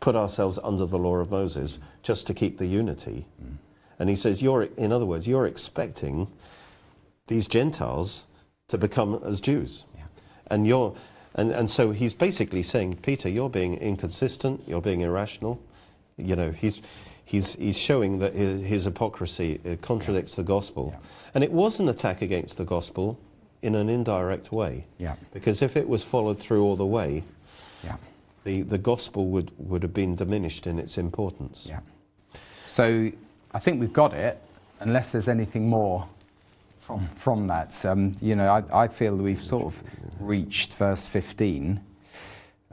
[0.00, 3.26] put ourselves under the law of Moses just to keep the unity.
[3.42, 3.56] Mm.
[3.98, 6.28] And he says, you're, in other words, you're expecting
[7.26, 8.26] these Gentiles
[8.68, 9.84] to become as Jews.
[9.96, 10.04] Yeah.
[10.50, 10.94] And you're,
[11.34, 15.60] and, and so he's basically saying, Peter, you're being inconsistent, you're being irrational.
[16.16, 16.80] You know, he's,
[17.24, 20.92] he's, he's showing that his, his hypocrisy uh, contradicts the gospel.
[20.94, 21.00] Yeah.
[21.34, 23.18] And it was an attack against the gospel
[23.62, 24.86] in an indirect way.
[24.98, 25.16] Yeah.
[25.32, 27.24] Because if it was followed through all the way,
[27.82, 27.96] Yeah.
[28.44, 31.66] the, the gospel would, would have been diminished in its importance.
[31.68, 31.80] Yeah.
[32.66, 33.10] So
[33.52, 34.40] I think we've got it,
[34.80, 36.06] unless there's anything more
[36.84, 37.84] from, from that.
[37.84, 39.82] Um, you know, I, I feel we've sort of
[40.20, 41.80] reached verse 15,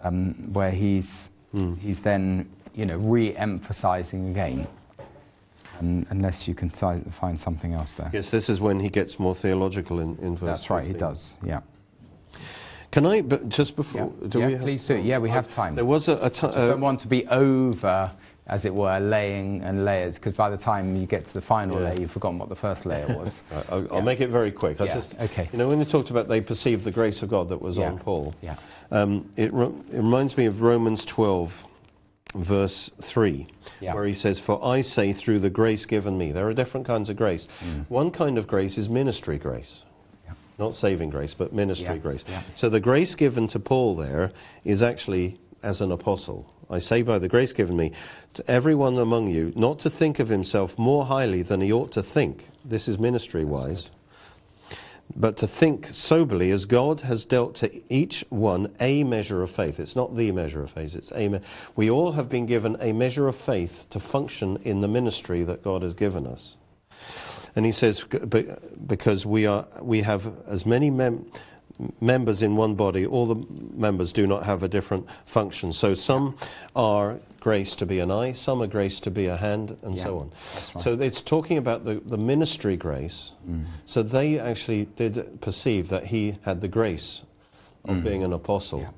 [0.03, 1.31] um, where he's,
[1.79, 4.67] he's then, you know, re-emphasizing again.
[5.79, 8.11] Um, unless you can find something else there.
[8.13, 11.37] Yes, this is when he gets more theological in, in verse That's right, he does.
[11.43, 11.61] Yeah.
[12.91, 14.27] Can I, but just before, Yeah.
[14.27, 14.97] do Yeah, we have please do.
[14.97, 15.73] Yeah, we have time.
[15.73, 18.11] There was a, a Just uh, don't want to be over,
[18.47, 21.79] as it were, laying and layers, because by the time you get to the final
[21.79, 21.89] Yeah.
[21.89, 23.43] layer, you've forgotten what the first layer was.
[23.51, 24.81] Right, I'll, I'll make it very quick.
[24.81, 25.47] I Yeah, just, okay.
[25.53, 27.89] You know, when you talked about they perceived the grace of God that was Yeah,
[27.91, 28.55] on Paul, yeah.
[28.91, 31.65] um, it, re- it reminds me of Romans 12,
[32.35, 33.47] verse 3,
[33.79, 33.93] Yeah.
[33.93, 37.09] where he says, For I say, through the grace given me, there are different kinds
[37.09, 37.45] of grace.
[37.89, 39.85] One kind of grace is ministry grace.
[40.25, 40.33] Yeah.
[40.57, 42.23] Not saving grace, but ministry Yeah, grace.
[42.27, 42.41] yeah.
[42.55, 44.31] So the grace given to Paul there
[44.65, 46.51] is actually as an apostle.
[46.71, 47.91] I say by the grace given me
[48.33, 52.01] to everyone among you not to think of himself more highly than he ought to
[52.01, 52.47] think.
[52.63, 53.89] This is ministry wise.
[55.13, 59.77] But to think soberly as God has dealt to each one a measure of faith.
[59.77, 61.41] It's not the measure of faith, it's a me-
[61.75, 65.63] We all have been given a measure of faith to function in the ministry that
[65.63, 66.55] God has given us.
[67.53, 68.05] And he says,
[68.87, 71.25] because we, are, we have as many mem-
[71.99, 75.73] members in one body, all the members do not have a different function.
[75.73, 76.35] So some
[76.75, 80.03] are grace to be an eye, some are grace to be a hand, and Yeah,
[80.03, 80.29] so on.
[80.29, 80.81] right.
[80.83, 83.31] So it's talking about the, the ministry grace.
[83.49, 83.65] Mm.
[83.85, 87.23] So they actually did perceive that he had the grace
[87.85, 88.03] of mm.
[88.03, 88.79] being an apostle.
[88.81, 88.89] Yeah,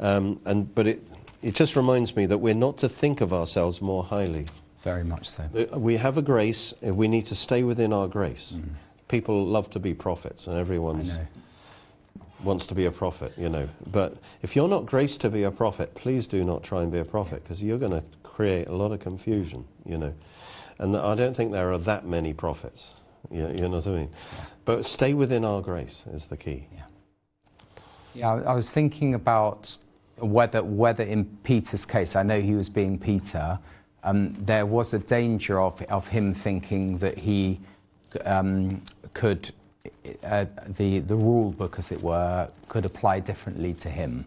[0.00, 0.16] yeah.
[0.16, 1.02] Um, and, but it,
[1.42, 4.46] it just reminds me that we're not to think of ourselves more highly.
[4.82, 5.48] Very much so.
[5.76, 8.54] We have a grace, we need to stay within our grace.
[8.56, 8.70] Mm.
[9.08, 11.18] People love to be prophets, and I everyone know.
[12.44, 13.68] Wants to be a prophet, you know.
[13.90, 16.98] But if you're not graced to be a prophet, please do not try and be
[16.98, 20.14] a prophet, because you're going to create a lot of confusion, you know.
[20.78, 22.94] And I don't think there are that many prophets,
[23.30, 24.10] you, you know what I mean?
[24.64, 26.66] But stay within our grace is the key.
[28.14, 29.76] Yeah, I I was thinking about
[30.18, 33.58] whether, whether in Peter's case, I know he was being Peter,
[34.04, 37.60] um, there was a danger of, of him thinking that he
[38.24, 38.82] um,
[39.14, 39.50] could,
[40.22, 44.24] uh, the, the rule book, as it were, could apply differently to him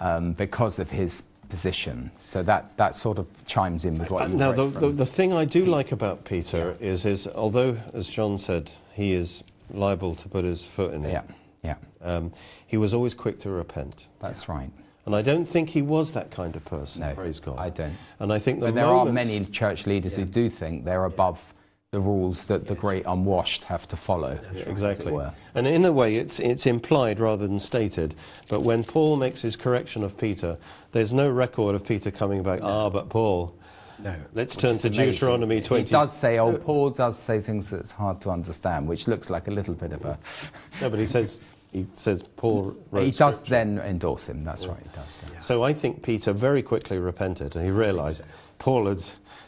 [0.00, 2.10] um, because of his position.
[2.18, 5.06] So that, that sort of chimes in with what you Now, the, from- the, the
[5.06, 10.14] thing I do like about Peter is, is, although, as John said, he is liable
[10.16, 11.22] to put his foot in it, Yeah,
[11.62, 12.32] yeah, um,
[12.66, 14.06] he was always quick to repent.
[14.20, 14.70] that's right.
[15.04, 17.58] And I don't think he was that kind of person, No, praise God.
[17.58, 17.94] I don't.
[18.20, 21.52] And I think the But there are many church leaders who do think they're above
[21.92, 24.38] the rules that the great unwashed have to follow.
[24.54, 25.14] Yeah, exactly.
[25.54, 28.14] And in a way, it's, it's implied rather than stated.
[28.48, 30.56] But when Paul makes his correction of Peter,
[30.92, 33.54] there's no record of Peter coming back, ah, but Paul.
[34.02, 34.14] No.
[34.32, 35.10] Let's turn to amazing.
[35.10, 35.84] Deuteronomy 20.
[35.84, 39.48] He does say, oh, Paul does say things that's hard to understand, which looks like
[39.48, 40.18] a little bit of a.
[40.80, 41.40] No, but he says,
[41.72, 43.50] he says Paul wrote he does scripture.
[43.50, 44.44] then endorse him.
[44.44, 45.20] That's right, he does.
[45.30, 45.40] yeah.
[45.40, 48.22] So I think Peter very quickly repented and he realized
[48.58, 49.02] Paul had,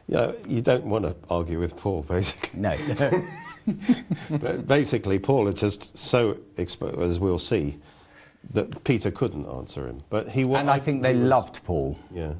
[0.09, 2.61] you know, you don't want to argue with Paul, basically.
[2.61, 2.77] No,
[4.31, 7.79] but basically, Paul had just so exposed, as we'll see,
[8.53, 10.01] that Peter couldn't answer him.
[10.11, 11.99] But he wa- and I think they was- loved Paul.
[12.13, 12.33] Yeah.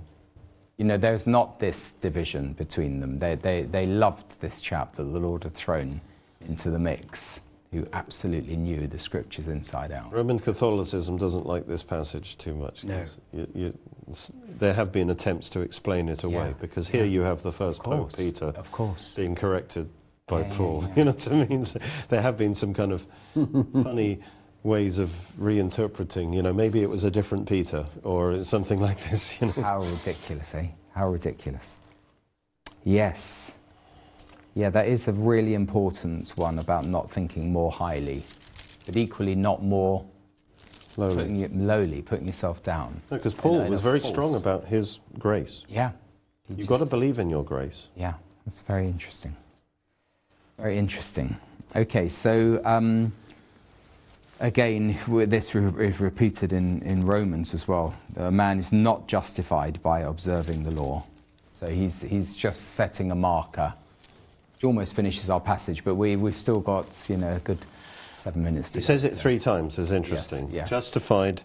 [0.77, 3.19] You know, there's not this division between them.
[3.21, 6.01] They, they, they loved this chap that the Lord had thrown
[6.49, 7.43] into the mix,
[7.73, 10.13] who absolutely knew the scriptures inside out.
[10.13, 12.87] Roman Catholicism doesn't like this passage too much.
[12.87, 13.75] 'cause You, you, s-
[14.59, 16.61] there have been attempts to explain it away Yeah.
[16.61, 19.15] because here you have the first Of Pope Peter of course.
[19.15, 19.89] being corrected
[20.27, 20.83] by Yeah, yeah, Paul.
[20.89, 20.93] yeah.
[20.97, 21.65] You know what I mean?
[21.65, 21.79] So
[22.09, 23.07] there have been some kind of
[23.83, 24.21] funny
[24.63, 26.35] ways of reinterpreting.
[26.35, 29.41] You know, maybe it was a different Peter or something like this.
[29.41, 29.63] You know.
[29.63, 30.69] How ridiculous, eh?
[30.95, 31.77] How ridiculous.
[32.85, 33.55] Yes.
[34.55, 38.23] Yeah, that is a really important one about not thinking more highly,
[38.87, 40.05] but equally not more
[40.95, 41.15] Slowly.
[41.17, 43.01] putting lowly, putting yourself down.
[43.09, 45.65] Because in Paul was very false- strong about his grace.
[45.69, 45.93] Yeah.
[46.49, 47.89] You've got to believe in your grace.
[47.97, 48.15] Yeah,
[48.45, 49.35] that's very interesting.
[50.59, 51.37] Very interesting.
[51.75, 53.13] Okay, so um,
[54.41, 57.95] again, this is repeated in, in Romans as well.
[58.17, 61.05] A man is not justified by observing the law.
[61.51, 63.73] So he's, he's just setting a marker,
[64.55, 67.59] which almost finishes our passage, but we, we've still got, you know, a good
[68.25, 70.49] seven minutes He says it so- three times, is interesting.
[70.51, 70.71] yes.
[70.71, 71.43] Justified,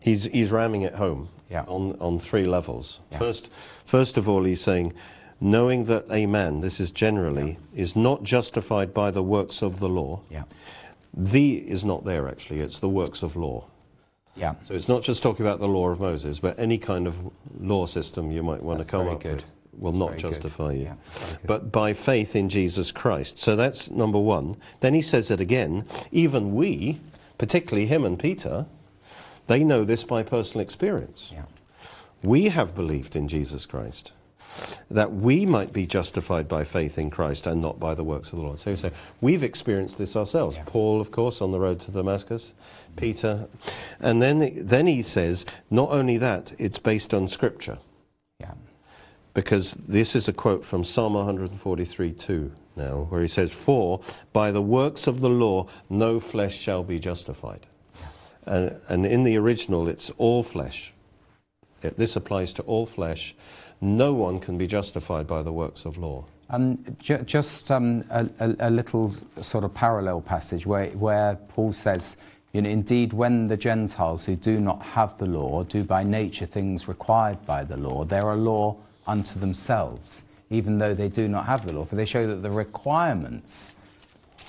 [0.00, 1.62] he's, he's ramming it home Yeah.
[1.68, 3.00] on, on three levels.
[3.12, 3.18] Yeah.
[3.18, 3.50] First,
[3.84, 4.92] first of all, he's saying,
[5.40, 9.88] knowing that a man, this is generally, is not justified by the works of the
[9.88, 10.20] law.
[10.28, 10.44] Yeah,
[11.14, 13.64] The is not there, actually, it's the works of law.
[14.34, 14.54] yeah.
[14.62, 17.16] So it's not just talking about the law of Moses, but any kind of
[17.60, 19.34] law system you might want That's to come very up good.
[19.36, 19.44] with
[19.78, 20.32] will That's not very good.
[20.32, 20.84] justify you.
[20.84, 20.94] Yeah,
[21.44, 23.38] but by faith in Jesus Christ.
[23.38, 24.56] So that's number one.
[24.80, 25.84] Then he says it again.
[26.12, 27.00] Even we,
[27.38, 28.66] particularly him and Peter,
[29.46, 31.30] they know this by personal experience.
[31.32, 31.42] Yeah.
[32.22, 34.12] We have believed in Jesus Christ,
[34.90, 38.36] that we might be justified by faith in Christ and not by the works of
[38.36, 38.58] the Lord.
[38.58, 40.56] So, so we've experienced this ourselves.
[40.56, 40.64] Yeah.
[40.66, 42.54] Paul, of course, on the road to Damascus,
[42.96, 43.46] Peter.
[44.00, 47.78] And then, then he says, not only that, it's based on Scripture.
[49.36, 54.00] Because this is a quote from Psalm 143 2 now, where he says, For
[54.32, 57.66] by the works of the law no flesh shall be justified.
[58.46, 60.94] And, and in the original, it's all flesh.
[61.82, 63.36] It, this applies to all flesh.
[63.82, 66.24] No one can be justified by the works of law.
[66.48, 71.74] Um, ju- just um, a, a, a little sort of parallel passage where, where Paul
[71.74, 72.16] says,
[72.54, 76.46] You know, indeed, when the Gentiles who do not have the law do by nature
[76.46, 81.46] things required by the law, they're a law unto themselves, even though they do not
[81.46, 81.84] have the law.
[81.84, 83.76] For they show that the requirements,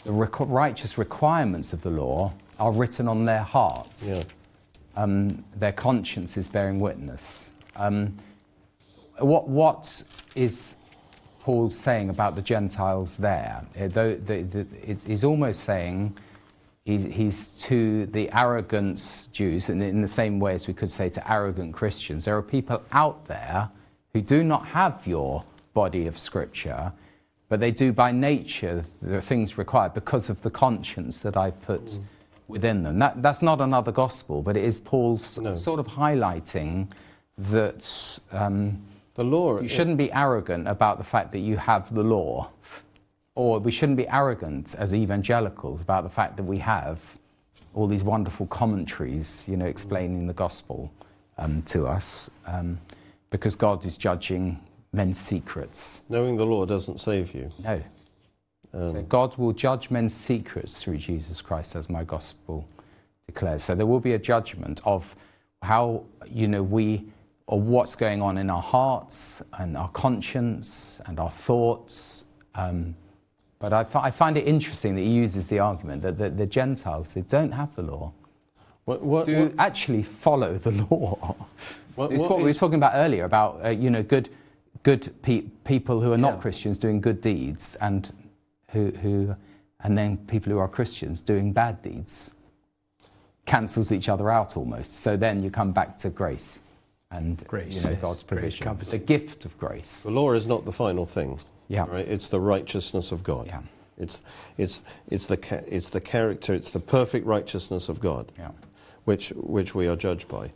[0.03, 4.27] the requ- righteous requirements of the law, are written on their hearts.
[4.27, 5.03] Yeah.
[5.03, 7.51] Um, their conscience is bearing witness.
[7.75, 8.17] Um,
[9.19, 10.03] what, what
[10.35, 10.77] is
[11.39, 13.63] Paul saying about the Gentiles there?
[13.79, 16.17] Uh, though the, the, it's, he's almost saying
[16.85, 21.09] he's, he's to the arrogant Jews, and in the same way as we could say
[21.09, 23.69] to arrogant Christians, there are people out there
[24.17, 25.43] who do not have your
[25.75, 26.91] body of Scripture,
[27.49, 31.99] but they do by nature the things required because of the conscience that I've put
[32.47, 32.97] within them.
[32.97, 35.53] That, that's not another gospel, but it is Paul's No.
[35.53, 36.89] sort of highlighting
[37.37, 38.81] that um,
[39.13, 39.61] The law.
[39.61, 42.49] you shouldn't be arrogant about the fact that you have the law,
[43.35, 47.15] or we shouldn't be arrogant as evangelicals about the fact that we have
[47.75, 50.91] all these wonderful commentaries, you know, explaining the gospel
[51.37, 52.79] um, to us, um,
[53.29, 54.59] because God is judging
[54.93, 56.01] men's secrets.
[56.09, 57.49] Knowing the law doesn't save you.
[57.63, 57.81] No.
[58.73, 62.67] so God will judge men's secrets through Jesus Christ, as my gospel
[63.25, 63.63] declares.
[63.63, 65.15] So there will be a judgment of
[65.61, 67.05] how, you know, we,
[67.47, 72.25] or what's going on in our hearts and our conscience and our thoughts.
[72.55, 72.95] Um,
[73.59, 77.13] but I, I find it interesting that he uses the argument that the, the Gentiles
[77.13, 78.13] who don't have the law
[78.87, 81.35] What, what, do what- actually follow the law.
[81.95, 84.29] What- it's what we were talking about earlier about uh, you know good,
[84.83, 86.41] good pe- people who are not Yeah.
[86.41, 88.09] Christians doing good deeds, and
[88.71, 89.35] who, who,
[89.81, 92.33] and then people who are Christians doing bad deeds.
[93.45, 94.99] Cancels each other out almost.
[94.99, 96.59] So then you come back to grace,
[97.11, 98.01] and Grace, you know yes.
[98.01, 100.03] God's provision, covers the gift of grace.
[100.03, 101.37] the law is not the final thing.
[101.67, 101.85] Yeah.
[101.89, 102.07] Right?
[102.07, 103.47] It's the righteousness of God.
[103.47, 103.61] Yeah.
[103.97, 104.23] It's,
[104.57, 108.31] it's, it's, the, it's the character, it's the perfect righteousness of God.
[108.37, 108.51] Yeah.
[109.07, 110.51] Which, which we are judged by.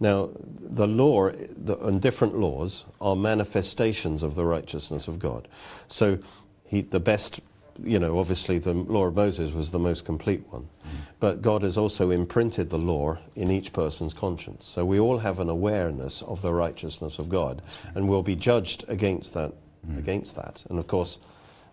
[0.00, 5.46] Now, the law the, and different laws are manifestations of the righteousness of God.
[5.88, 6.18] So,
[6.66, 7.40] he, the best,
[7.82, 10.62] you know, obviously the law of Moses was the most complete one.
[10.62, 10.96] Mm-hmm.
[11.18, 14.66] But God has also imprinted the law in each person's conscience.
[14.66, 17.60] So we all have an awareness of the righteousness of God
[17.94, 19.52] and we'll be judged against that.
[19.86, 19.98] Mm-hmm.
[19.98, 20.64] Against that.
[20.70, 21.18] And of course,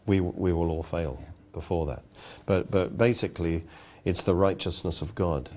[0.06, 1.24] we, we will all fail
[1.54, 2.04] before that.
[2.46, 3.64] But, but basically,
[4.04, 5.50] it's the righteousness of God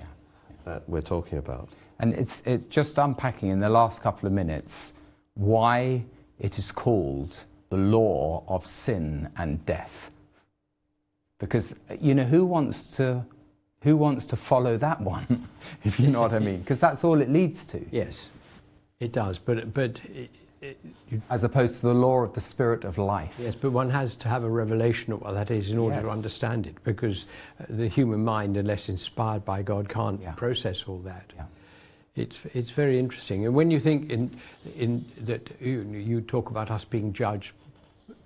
[0.65, 1.69] that we're talking about.
[1.99, 4.93] And it's, it's just unpacking in the last couple of minutes
[5.35, 6.03] why
[6.39, 10.11] it is called the law of sin and death.
[11.39, 13.25] Because, you know, who wants to,
[13.83, 15.47] who wants to follow that one,
[15.83, 16.59] if you know what I mean?
[16.59, 18.29] Because that's all it leads to, Yes,
[18.99, 19.37] it does.
[19.39, 19.99] But, but
[20.61, 20.79] it,
[21.29, 23.35] as opposed to the law of the spirit of life.
[23.39, 26.09] yes, but one has to have a revelation of what that is in order to
[26.09, 27.25] understand it, because
[27.59, 30.33] uh, the human mind, unless inspired by God, can't Yeah.
[30.33, 31.33] process all that.
[31.35, 31.45] Yeah.
[32.15, 33.45] It's, it's very interesting.
[33.45, 34.29] And when you think in,
[34.75, 37.53] in that you, you talk about us being judged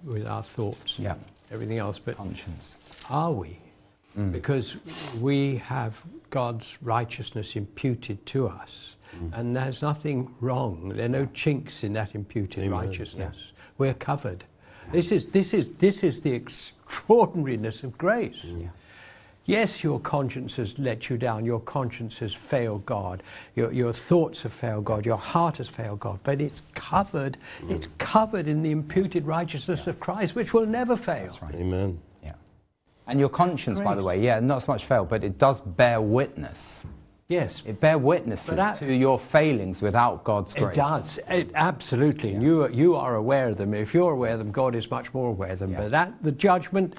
[0.04, 1.16] with our thoughts, and Yeah.
[1.52, 2.78] everything else, but Conscience.
[3.10, 3.60] are we?
[4.18, 4.32] Mm.
[4.32, 4.76] Because
[5.20, 5.94] we have
[6.30, 8.96] God's righteousness imputed to us.
[9.16, 9.40] Mm.
[9.40, 10.90] And there's nothing wrong.
[10.90, 12.72] There are no chinks in that imputed Amen.
[12.72, 13.52] righteousness.
[13.78, 14.44] We're covered.
[14.92, 18.46] This is, this, is, this is the extraordinariness of grace.
[18.46, 18.68] Yeah.
[19.48, 21.46] Yes, your conscience has let you down.
[21.46, 23.22] Your conscience has failed God.
[23.56, 25.06] Your, your thoughts have failed God.
[25.06, 26.20] Your heart has failed God.
[26.24, 27.38] But it's covered.
[27.70, 31.38] It's covered in the imputed righteousness of Christ, which will never fail.
[31.44, 31.56] Right.
[31.56, 32.00] Amen.
[33.06, 33.12] Yeah.
[33.12, 36.02] And your conscience, by the way, yeah, not so much fail, but it does bear
[36.02, 36.88] witness.
[37.28, 40.74] Yes, It bear witnesses that- to your failings without God's grace.
[40.74, 41.20] It does.
[41.28, 42.34] It, absolutely.
[42.36, 43.74] And you, are- you are aware of them.
[43.74, 45.72] If you're aware of them, God is much more aware of them.
[45.72, 45.78] Yeah.
[45.82, 46.96] But that, the judgment,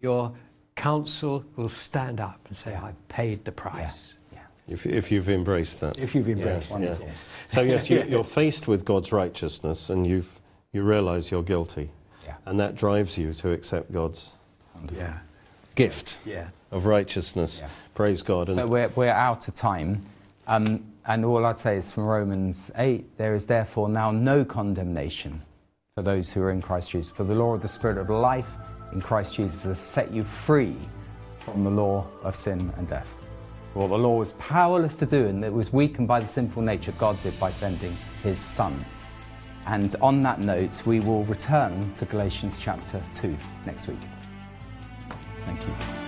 [0.00, 0.32] your
[0.74, 4.14] counsel will stand up and say, I've paid the price.
[4.32, 4.38] Yeah.
[4.68, 5.98] If, if you've embraced that.
[5.98, 6.98] If you've embraced yeah, it.
[7.02, 7.10] yeah.
[7.48, 10.40] So yes, you, you're faced with God's righteousness, and you've
[10.72, 11.90] you realise you're guilty,
[12.24, 12.34] Yeah.
[12.46, 14.38] and that drives you to accept God's
[14.92, 15.18] Yeah.
[15.74, 16.48] gift Yeah.
[16.70, 17.60] of righteousness.
[17.60, 17.68] Yeah.
[17.94, 18.48] Praise God.
[18.48, 20.04] And So we're, we're out of time.
[20.46, 25.40] Um, and all I'd say is from Romans 8 there is therefore now no condemnation
[25.94, 27.10] for those who are in Christ Jesus.
[27.10, 28.50] For the law of the Spirit of life
[28.92, 30.76] in Christ Jesus has set you free
[31.40, 33.26] from the law of sin and death.
[33.74, 36.92] What the law was powerless to do and it was weakened by the sinful nature,
[36.92, 38.84] God did by sending his Son.
[39.66, 43.98] And on that note, we will return to Galatians chapter 2 next week.
[45.46, 46.03] Thank you.